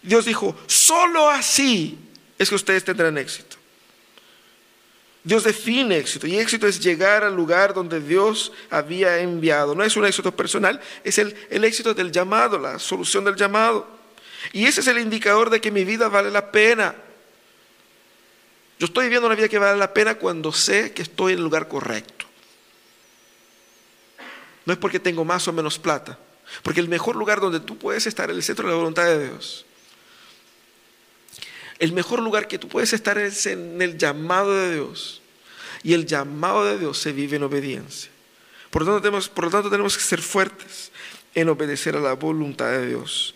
[0.00, 1.98] Dios dijo, solo así
[2.38, 3.56] es que ustedes tendrán éxito.
[5.24, 9.74] Dios define éxito y éxito es llegar al lugar donde Dios había enviado.
[9.74, 13.88] No es un éxito personal, es el, el éxito del llamado, la solución del llamado.
[14.52, 16.94] Y ese es el indicador de que mi vida vale la pena.
[18.78, 21.44] Yo estoy viviendo una vida que vale la pena cuando sé que estoy en el
[21.44, 22.24] lugar correcto.
[24.64, 26.20] No es porque tengo más o menos plata.
[26.62, 29.28] Porque el mejor lugar donde tú puedes estar es el centro de la voluntad de
[29.28, 29.66] Dios.
[31.78, 35.20] El mejor lugar que tú puedes estar es en el llamado de Dios.
[35.82, 38.10] Y el llamado de Dios se vive en obediencia.
[38.70, 40.90] Por lo tanto tenemos, por tanto, tenemos que ser fuertes
[41.34, 43.34] en obedecer a la voluntad de Dios.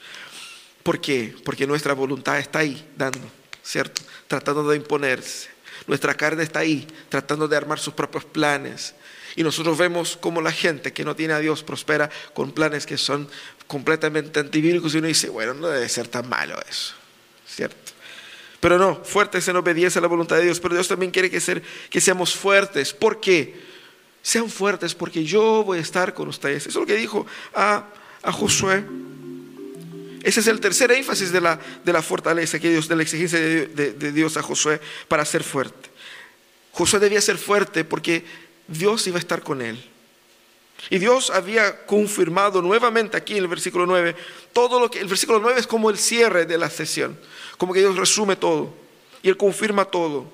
[0.83, 1.35] ¿Por qué?
[1.44, 3.20] Porque nuestra voluntad está ahí, dando,
[3.62, 4.00] ¿cierto?
[4.26, 5.50] Tratando de imponerse.
[5.87, 8.94] Nuestra carne está ahí, tratando de armar sus propios planes.
[9.38, 12.98] Y nosotros vemos cómo la gente que no tiene a Dios prospera con planes que
[12.98, 13.29] son
[13.68, 16.94] completamente antibíblicos y uno dice, bueno, no debe ser tan malo eso,
[17.46, 17.92] ¿cierto?
[18.59, 20.59] Pero no, fuertes en obediencia a la voluntad de Dios.
[20.59, 22.92] Pero Dios también quiere que, ser, que seamos fuertes.
[22.92, 23.55] ¿Por qué?
[24.22, 26.66] Sean fuertes porque yo voy a estar con ustedes.
[26.66, 27.24] Eso es lo que dijo
[27.55, 27.87] a,
[28.24, 28.85] a Josué.
[30.24, 33.38] Ese es el tercer énfasis de la, de la fortaleza que Dios, de la exigencia
[33.38, 35.90] de, de Dios a Josué para ser fuerte.
[36.72, 39.83] Josué debía ser fuerte porque Dios iba a estar con él.
[40.90, 44.14] Y Dios había confirmado nuevamente aquí en el versículo 9,
[44.52, 47.18] todo lo que el versículo 9 es como el cierre de la sesión,
[47.57, 48.72] como que Dios resume todo
[49.22, 50.33] y él confirma todo.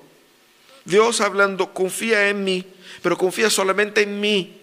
[0.84, 2.66] Dios hablando, confía en mí,
[3.02, 4.60] pero confía solamente en mí.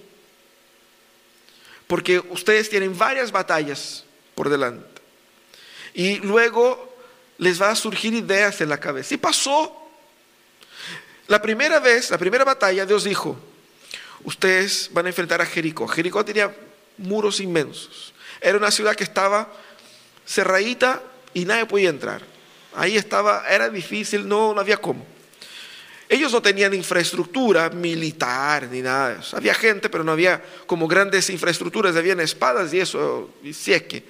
[1.88, 4.06] Porque ustedes tienen varias batallas
[4.36, 5.02] por delante.
[5.94, 6.96] Y luego
[7.38, 9.16] les va a surgir ideas en la cabeza.
[9.16, 9.78] Y pasó.
[11.28, 13.38] La primera vez, la primera batalla, Dios dijo,
[14.24, 15.88] ustedes van a enfrentar a Jericó.
[15.88, 16.56] Jericó tenía
[16.98, 18.14] muros inmensos.
[18.40, 19.52] Era una ciudad que estaba
[20.26, 21.02] cerradita
[21.34, 22.22] y nadie podía entrar.
[22.74, 25.06] Ahí estaba, era difícil, no, no había cómo.
[26.08, 29.22] Ellos no tenían infraestructura militar ni nada.
[29.34, 33.84] Había gente, pero no había como grandes infraestructuras, habían espadas y eso, y si es
[33.84, 34.04] que.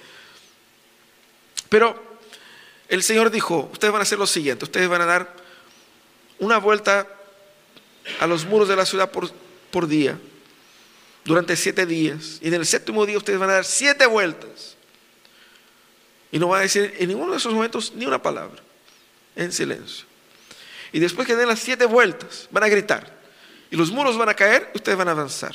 [1.68, 2.18] Pero
[2.88, 5.36] el Señor dijo, ustedes van a hacer lo siguiente, ustedes van a dar
[6.40, 7.06] una vuelta
[8.18, 9.30] a los muros de la ciudad por
[9.72, 10.16] por día
[11.24, 12.38] durante siete días.
[12.40, 14.76] Y en el séptimo día ustedes van a dar siete vueltas.
[16.30, 18.62] Y no van a decir en ninguno de esos momentos ni una palabra.
[19.34, 20.04] En silencio.
[20.92, 23.20] Y después que den las siete vueltas, van a gritar.
[23.70, 25.54] Y los muros van a caer y ustedes van a avanzar.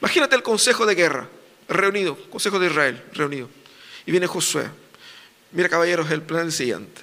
[0.00, 1.28] Imagínate el consejo de guerra
[1.68, 3.48] reunido, consejo de Israel reunido.
[4.06, 4.68] Y viene Josué.
[5.50, 7.02] Mira caballeros, el plan es el siguiente.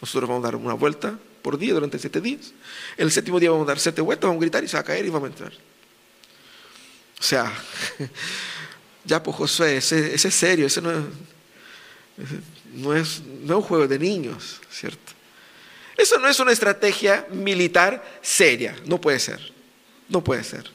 [0.00, 2.52] Nosotros vamos a dar una vuelta por día durante siete días.
[2.96, 4.84] El séptimo día vamos a dar siete vueltas, vamos a gritar y se va a
[4.84, 5.52] caer y vamos a entrar.
[7.18, 7.52] O sea,
[9.04, 11.04] ya pues Josué, ese, es serio, ese no es,
[12.74, 15.12] no, es, no es un juego de niños, ¿cierto?
[15.96, 19.52] Eso no es una estrategia militar seria, no puede ser,
[20.08, 20.70] no puede ser.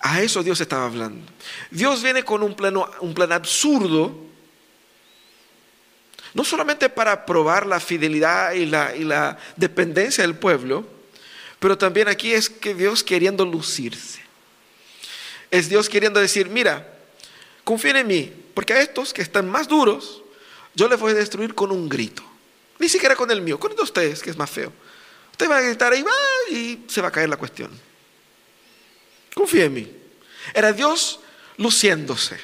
[0.00, 1.24] A eso Dios estaba hablando.
[1.70, 4.31] Dios viene con un, plano, un plan absurdo
[6.34, 10.86] no solamente para probar la fidelidad y la, dependencia del pueblo,
[11.58, 14.20] pero también aquí es que Dios queriendo lucirse.
[15.50, 16.90] Es Dios queriendo decir, mira,
[17.64, 20.22] confíen en mí, porque a estos que están más duros,
[20.74, 22.22] yo les voy a destruir con un grito.
[22.78, 24.72] Ni siquiera con el mío, con el de ustedes, que es más feo.
[25.30, 26.04] Ustedes van a gritar ahí,
[26.50, 27.70] y se va a caer la cuestión.
[29.34, 29.92] Confía en mí.
[30.54, 31.20] Era Dios
[31.58, 32.38] luciéndose.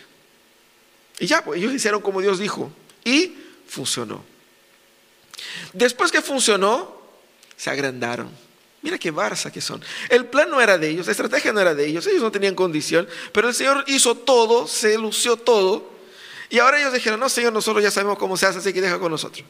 [1.18, 2.70] Y ya, pues ellos hicieron como Dios dijo.
[3.05, 3.35] Y
[3.68, 4.24] funcionó.
[5.72, 7.00] Después que funcionó,
[7.57, 8.31] se agrandaron.
[8.81, 9.83] Mira qué barza que son.
[10.09, 12.54] El plan no era de ellos, la estrategia no era de ellos, ellos no tenían
[12.54, 15.90] condición, pero el Señor hizo todo, se lució todo.
[16.48, 18.98] Y ahora ellos dijeron, no, Señor, nosotros ya sabemos cómo se hace, así que deja
[18.98, 19.44] con nosotros.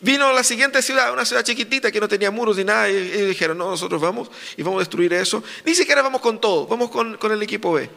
[0.00, 3.28] Vino la siguiente ciudad, una ciudad chiquitita que no tenía muros ni nada, y ellos
[3.28, 5.42] dijeron, no, nosotros vamos y vamos a destruir eso.
[5.64, 7.90] Ni siquiera vamos con todo, vamos con, con el equipo B.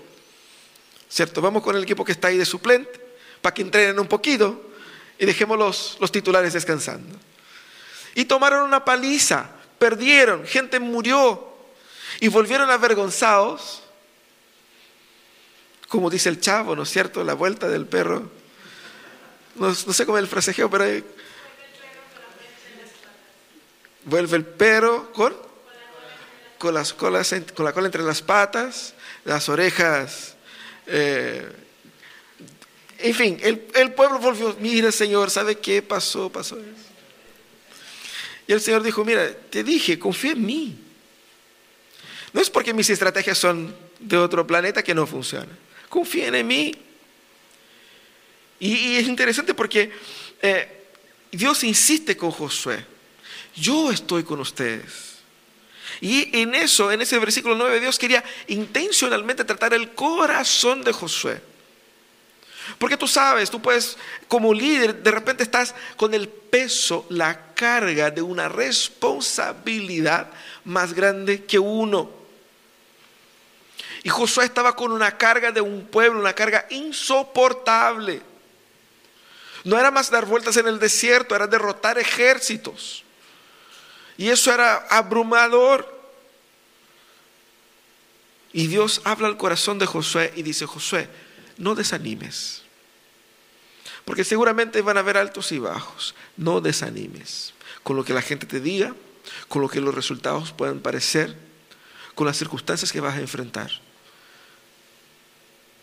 [1.08, 1.42] ¿Cierto?
[1.42, 3.00] Vamos con el equipo que está ahí de suplente,
[3.42, 4.69] para que entrenen un poquito,
[5.20, 7.20] y dejemos los, titulares descansando.
[8.16, 11.54] Y tomaron una paliza, perdieron, gente murió
[12.22, 13.84] y volvieron avergonzados.
[15.90, 17.24] Como dice el chavo, ¿no es cierto?
[17.24, 18.32] La vuelta del perro.
[19.56, 20.86] No, sé cómo es el frasejeo, pero.
[24.06, 25.36] Vuelve el perro con,
[26.58, 28.94] con, las colas, con la cola entre las patas,
[29.26, 30.36] las orejas
[30.88, 31.52] eh,
[33.02, 36.30] en fin, el, pueblo volvió, mira Señor, ¿sabe qué pasó?
[36.30, 36.58] Pasó.
[38.48, 40.78] Y el Señor dijo, mira, te dije, confía en mí.
[42.34, 45.58] No es porque mis estrategias son de otro planeta que no funcionan.
[45.88, 46.76] Confíen en mí.
[48.60, 49.92] Y, es interesante porque
[50.42, 50.88] eh,
[51.32, 52.86] Dios insiste con Josué.
[53.56, 55.10] Yo estoy con ustedes.
[56.02, 61.42] Y en eso, en ese versículo 9, Dios quería intencionalmente tratar el corazón de Josué.
[62.78, 63.98] Porque tú sabes, tú puedes,
[64.28, 70.30] como líder, de repente estás con el peso, la carga de una responsabilidad
[70.66, 72.10] más grande que uno.
[74.04, 78.22] Y Josué estaba con una carga de un pueblo, una carga insoportable.
[79.64, 83.04] No era más dar vueltas en el desierto, era derrotar ejércitos.
[84.18, 86.00] Y eso era abrumador.
[88.52, 91.08] Y Dios habla al corazón de Josué y dice, Josué,
[91.60, 92.64] no desanimes.
[94.06, 96.16] Porque seguramente van a haber altos y bajos.
[96.36, 97.54] No desanimes.
[97.84, 98.96] Con lo que la gente te diga,
[99.48, 101.36] con lo que los resultados puedan parecer,
[102.16, 103.70] con las circunstancias que vas a enfrentar.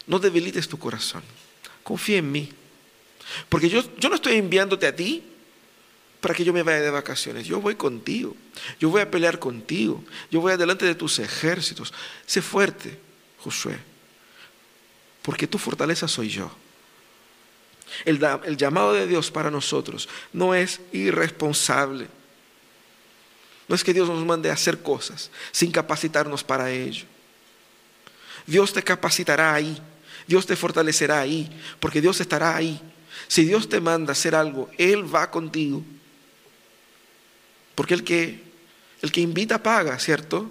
[0.06, 1.22] No debilites tu corazón.
[1.84, 2.48] Confía en mí.
[3.48, 5.22] Porque yo, yo no estoy enviándote a ti
[6.20, 7.46] para que yo me vaya de vacaciones.
[7.46, 8.34] Yo voy contigo.
[8.80, 10.02] Yo voy a pelear contigo.
[10.30, 11.92] Yo voy adelante de tus ejércitos.
[12.24, 12.98] Sé fuerte,
[13.38, 13.78] Josué.
[15.26, 16.48] Porque tu fortaleza soy yo.
[18.04, 22.06] El, llamado de Dios para nosotros no es irresponsable.
[23.66, 27.06] No es que Dios nos mande a hacer cosas sin capacitarnos para ello.
[28.46, 29.76] Dios te capacitará ahí.
[30.28, 31.50] Dios te fortalecerá ahí.
[31.80, 32.80] Porque Dios estará ahí.
[33.26, 35.82] Si Dios te manda a hacer algo, Él va contigo.
[37.74, 38.44] Porque el que,
[39.02, 40.48] el que invita paga, ¿cierto?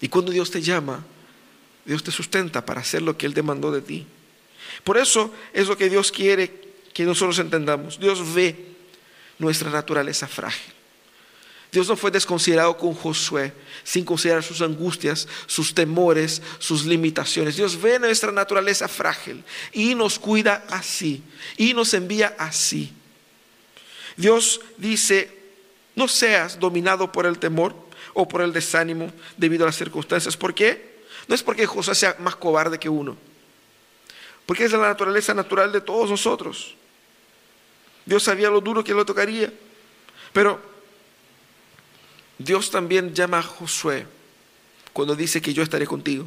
[0.00, 1.04] Y cuando Dios te llama,
[1.84, 4.06] Dios te sustenta para hacer lo que Él demandó de ti.
[4.82, 6.50] Por eso es lo que Dios quiere
[6.92, 7.98] que nosotros entendamos.
[7.98, 8.74] Dios ve
[9.38, 10.72] nuestra naturaleza frágil.
[11.74, 17.56] Dios no fue desconsiderado con Josué sin considerar sus angustias, sus temores, sus limitaciones.
[17.56, 21.22] Dios ve nuestra naturaleza frágil y nos cuida así
[21.56, 22.92] y nos envía así.
[24.16, 25.36] Dios dice,
[25.96, 27.74] no seas dominado por el temor
[28.12, 30.36] o por el desánimo debido a las circunstancias.
[30.36, 30.93] ¿Por qué?
[31.28, 33.16] No es porque Josué sea más cobarde que uno,
[34.46, 36.74] porque es la naturaleza natural de todos nosotros.
[38.04, 39.52] Dios sabía lo duro que lo tocaría,
[40.32, 40.60] pero
[42.38, 44.06] Dios también llama a Josué
[44.92, 46.26] cuando dice que yo estaré contigo,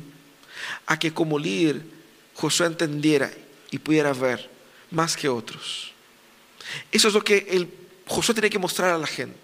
[0.85, 1.81] a que como líder
[2.33, 3.31] Josué entendiera
[3.71, 4.49] y pudiera ver
[4.91, 5.93] más que otros.
[6.91, 7.67] Eso es lo que
[8.07, 9.37] Josué tiene que mostrar a la gente.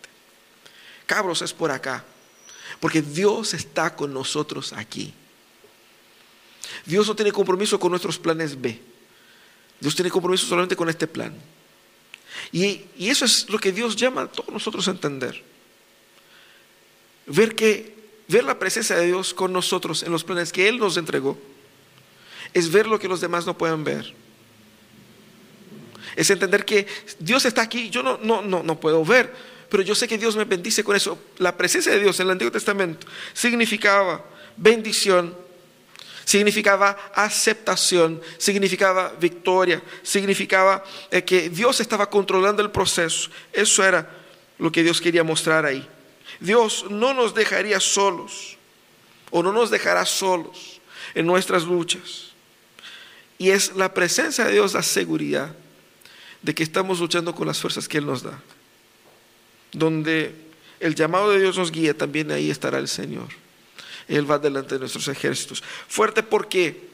[1.05, 2.03] Cabros es por acá,
[2.79, 5.13] porque Dios está con nosotros aquí.
[6.85, 8.79] Dios no tiene compromiso con nuestros planes B.
[9.79, 11.33] Dios tiene compromiso solamente con este plan.
[12.51, 15.41] Y, eso es lo que Dios llama a todos nosotros a entender
[17.25, 17.95] ver que
[18.27, 21.37] ver la presencia de Dios con nosotros en los planes que Él nos entregó
[22.53, 24.13] es ver lo que los demás no pueden ver.
[26.15, 26.85] Es entender que
[27.19, 29.33] Dios está aquí, yo no, no, no, no puedo ver,
[29.69, 31.17] pero yo sé que Dios me bendice con eso.
[31.37, 34.23] La presencia de Dios en el Antiguo Testamento significaba
[34.55, 35.35] bendición,
[36.25, 43.29] significaba aceptación, significaba victoria, significaba eh, que Dios estaba controlando el proceso.
[43.51, 44.09] Eso era
[44.57, 45.87] lo que Dios quería mostrar ahí.
[46.39, 48.57] Dios no nos dejaría solos
[49.31, 50.79] o no nos dejará solos
[51.13, 52.31] en nuestras luchas.
[53.37, 55.53] Y es la presencia de Dios la seguridad
[56.41, 58.39] de que estamos luchando con las fuerzas que Él nos da.
[59.71, 60.35] Donde
[60.79, 63.42] el llamado de Dios nos guía, también ahí estará el Señor.
[64.07, 65.63] Él va delante de nuestros ejércitos.
[65.87, 66.89] Fuerte porque,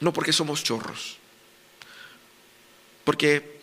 [0.00, 1.18] no porque somos chorros,
[3.04, 3.54] porque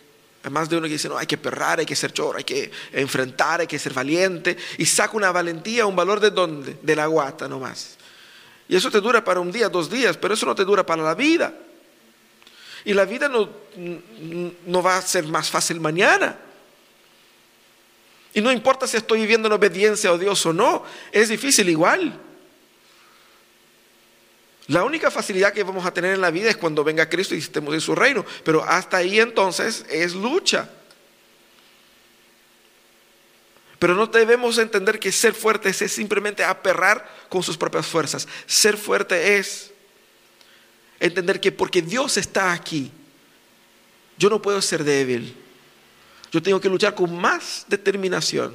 [0.42, 2.70] Además de uno que dice, no, hay que perrar, hay que ser chorro, hay que
[2.92, 4.56] enfrentar, hay que ser valiente.
[4.76, 6.78] Y saca una valentía, un valor de dónde?
[6.82, 7.96] De la guata nomás.
[8.68, 11.02] Y eso te dura para un día, dos días, pero eso no te dura para
[11.02, 11.54] la vida.
[12.84, 13.48] Y la vida no,
[14.66, 16.36] no va a ser más fácil mañana.
[18.34, 20.82] Y no importa si estoy viviendo en obediencia a Dios o no,
[21.12, 22.18] es difícil igual.
[24.68, 27.38] La única facilidad que vamos a tener en la vida es cuando venga Cristo y
[27.38, 28.24] estemos en su reino.
[28.44, 30.70] Pero hasta ahí entonces es lucha.
[33.78, 38.28] Pero no debemos entender que ser fuerte es simplemente aperrar con sus propias fuerzas.
[38.46, 39.72] Ser fuerte es
[41.00, 42.92] entender que porque Dios está aquí,
[44.16, 45.36] yo no puedo ser débil.
[46.30, 48.54] Yo tengo que luchar con más determinación.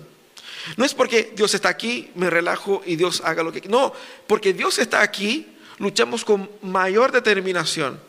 [0.78, 3.62] No es porque Dios está aquí, me relajo y Dios haga lo que...
[3.68, 3.93] No,
[4.28, 8.00] porque Dios está aquí, luchamos con mayor determinación,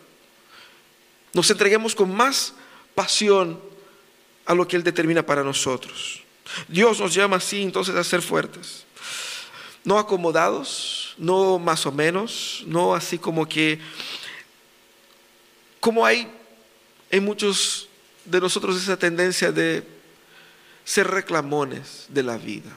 [1.33, 2.55] nos entreguemos con más
[2.95, 3.61] pasión
[4.47, 6.23] a lo que Él determina para nosotros.
[6.67, 8.85] Dios nos llama así entonces a ser fuertes,
[9.85, 13.79] no acomodados, no más o menos, no así como que,
[15.81, 16.31] como hay
[17.11, 17.89] en muchos
[18.25, 19.87] de nosotros esa tendencia de
[20.85, 22.77] ser reclamones de la vida.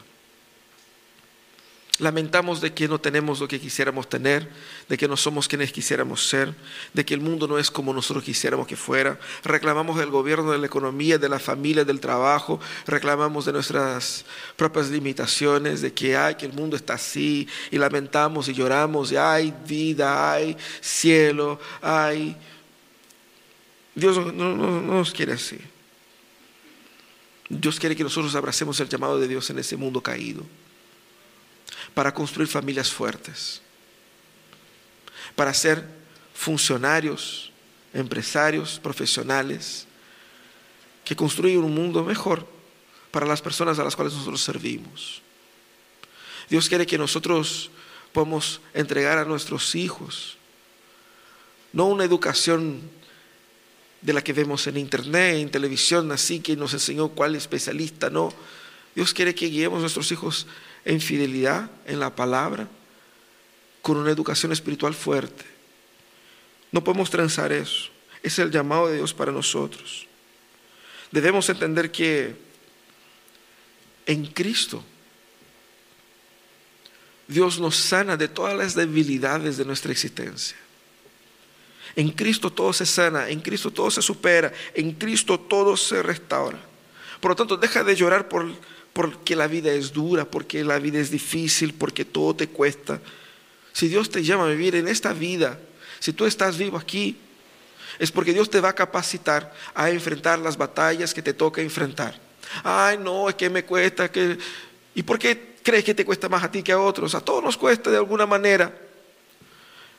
[2.00, 4.50] Lamentamos de que no tenemos lo que quisiéramos tener,
[4.88, 6.54] de que no somos quienes quisiéramos ser,
[6.94, 9.20] de que el mundo no es como nosotros quisiéramos que fuera.
[9.44, 12.60] Reclamamos del gobierno, de la economía, de la familia, del trabajo.
[12.88, 14.26] Reclamamos de nuestras
[14.56, 17.48] propias limitaciones, de que hay, que el mundo está así.
[17.70, 22.36] Y lamentamos y lloramos y hay vida, hay cielo, hay...
[23.94, 25.60] Dios no, no, no nos quiere así.
[27.50, 30.46] Dios quiere que nosotros abracemos el llamado de Dios en ese mundo caído
[31.94, 33.62] para construir familias fuertes,
[35.36, 35.86] para ser
[36.34, 37.52] funcionarios,
[37.94, 39.86] empresarios, profesionales,
[41.04, 42.48] que construyen un mundo mejor
[43.12, 45.22] para las personas a las cuales nosotros servimos.
[46.50, 47.72] Dios quiere que nosotros
[48.14, 50.38] podamos entregar a nuestros hijos
[51.74, 52.82] no una educación
[54.02, 58.34] de la que vemos en internet, en televisión, así que nos enseñó cuál especialista, no.
[58.96, 60.48] Dios quiere que guiemos a nuestros hijos
[60.86, 62.68] en fidelidad en la palabra,
[63.82, 65.46] con una educación espiritual fuerte.
[66.72, 67.90] No podemos transar eso.
[68.24, 70.08] Es el llamado de Dios para nosotros.
[71.12, 72.36] Debemos entender que
[74.06, 74.84] en Cristo
[77.28, 80.58] Dios nos sana de todas las debilidades de nuestra existencia.
[81.96, 86.60] En Cristo todo se sana, en Cristo todo se supera, en Cristo todo se restaura.
[87.20, 88.50] Por lo tanto, deja de llorar por
[88.94, 93.00] porque la vida es dura, porque la vida es difícil, porque todo te cuesta.
[93.74, 95.60] Si Dios te llama a vivir en esta vida,
[96.00, 97.18] si tú estás vivo aquí,
[98.00, 102.20] es porque Dios te va a capacitar a enfrentar las batallas que te toca enfrentar.
[102.64, 104.38] Ay, no, es que me cuesta, que...
[104.94, 107.16] ¿Y por qué crees que te cuesta más a ti que a otros?
[107.16, 108.76] A todos nos cuesta de alguna manera.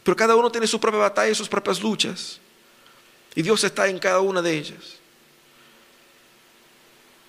[0.03, 2.40] Pero cada uno tiene su propia batalla y sus propias luchas.
[3.34, 5.01] Y Dios está en cada una de ellas.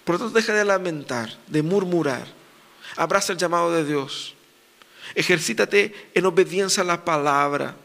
[0.03, 2.27] Por lo tanto, deja de lamentar, de murmurar.
[2.95, 4.33] Abraza el llamado de Dios.
[5.15, 7.75] Ejercítate en obediencia a la palabra.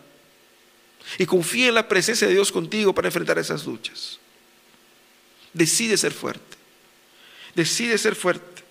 [1.18, 4.18] Y confía en la presencia de Dios contigo para enfrentar esas luchas.
[5.52, 6.56] Decide ser fuerte.
[7.54, 8.62] Decide ser fuerte.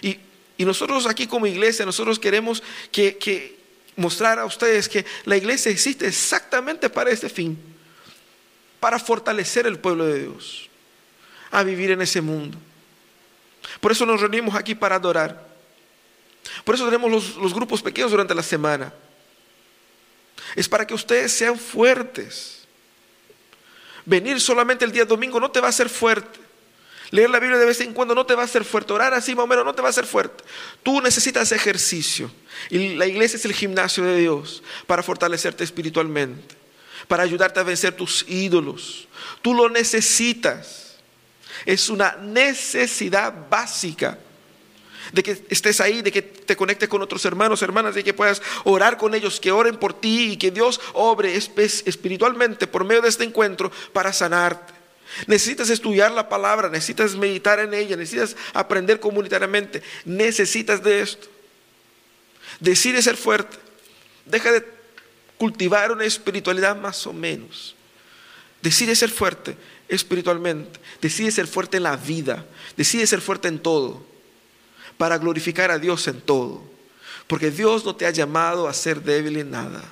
[0.00, 0.18] Y,
[0.58, 3.58] nosotros aquí como iglesia, nosotros queremos que, que
[3.96, 7.58] mostrar a ustedes que la iglesia existe exactamente para este fin.
[8.78, 10.70] Para fortalecer el pueblo de Dios.
[11.50, 12.56] A vivir en ese mundo
[13.80, 15.52] por eso nos reunimos aquí para adorar.
[16.64, 18.92] Por eso tenemos los, grupos pequeños durante la semana.
[20.56, 22.66] Es para que ustedes sean fuertes.
[24.04, 26.40] Venir solamente el día domingo no te va a hacer fuerte.
[27.10, 28.92] Leer la Biblia de vez en cuando no te va a hacer fuerte.
[28.92, 30.42] Orar así más o menos no te va a hacer fuerte.
[30.82, 32.30] Tú necesitas ejercicio.
[32.70, 36.56] Y la iglesia es el gimnasio de Dios para fortalecerte espiritualmente.
[37.08, 39.06] Para ayudarte a vencer tus ídolos.
[39.42, 40.91] Tú lo necesitas.
[41.66, 44.18] Es una necesidad básica
[45.12, 48.40] de que estés ahí, de que te conectes con otros hermanos, hermanas, de que puedas
[48.64, 53.08] orar con ellos, que oren por ti y que Dios obre espiritualmente por medio de
[53.08, 54.72] este encuentro para sanarte.
[55.26, 61.28] Necesitas estudiar la palabra, necesitas meditar en ella, necesitas aprender comunitariamente, necesitas de esto.
[62.60, 63.58] Decide ser fuerte,
[64.24, 64.64] deja de
[65.36, 67.74] cultivar una espiritualidad más o menos.
[68.62, 69.56] Decide ser fuerte
[69.94, 70.80] espiritualmente.
[71.00, 72.46] Decide ser fuerte en la vida.
[72.76, 74.04] Decide ser fuerte en todo.
[74.96, 76.62] Para glorificar a Dios en todo.
[77.26, 79.82] Porque Dios no te ha llamado a ser débil en nada.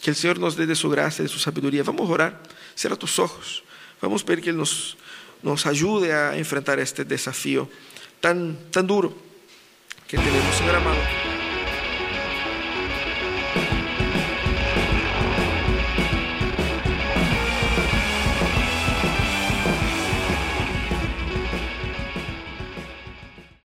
[0.00, 1.82] Que el Señor nos dé de su gracia, de su sabiduría.
[1.82, 2.42] Vamos a orar.
[2.74, 3.64] Cierra tus ojos.
[4.00, 4.96] Vamos a pedir que Él nos,
[5.42, 7.68] nos ayude a enfrentar este desafío
[8.20, 9.16] tan, tan duro
[10.06, 10.56] que tenemos.
[10.56, 11.23] Señor amado.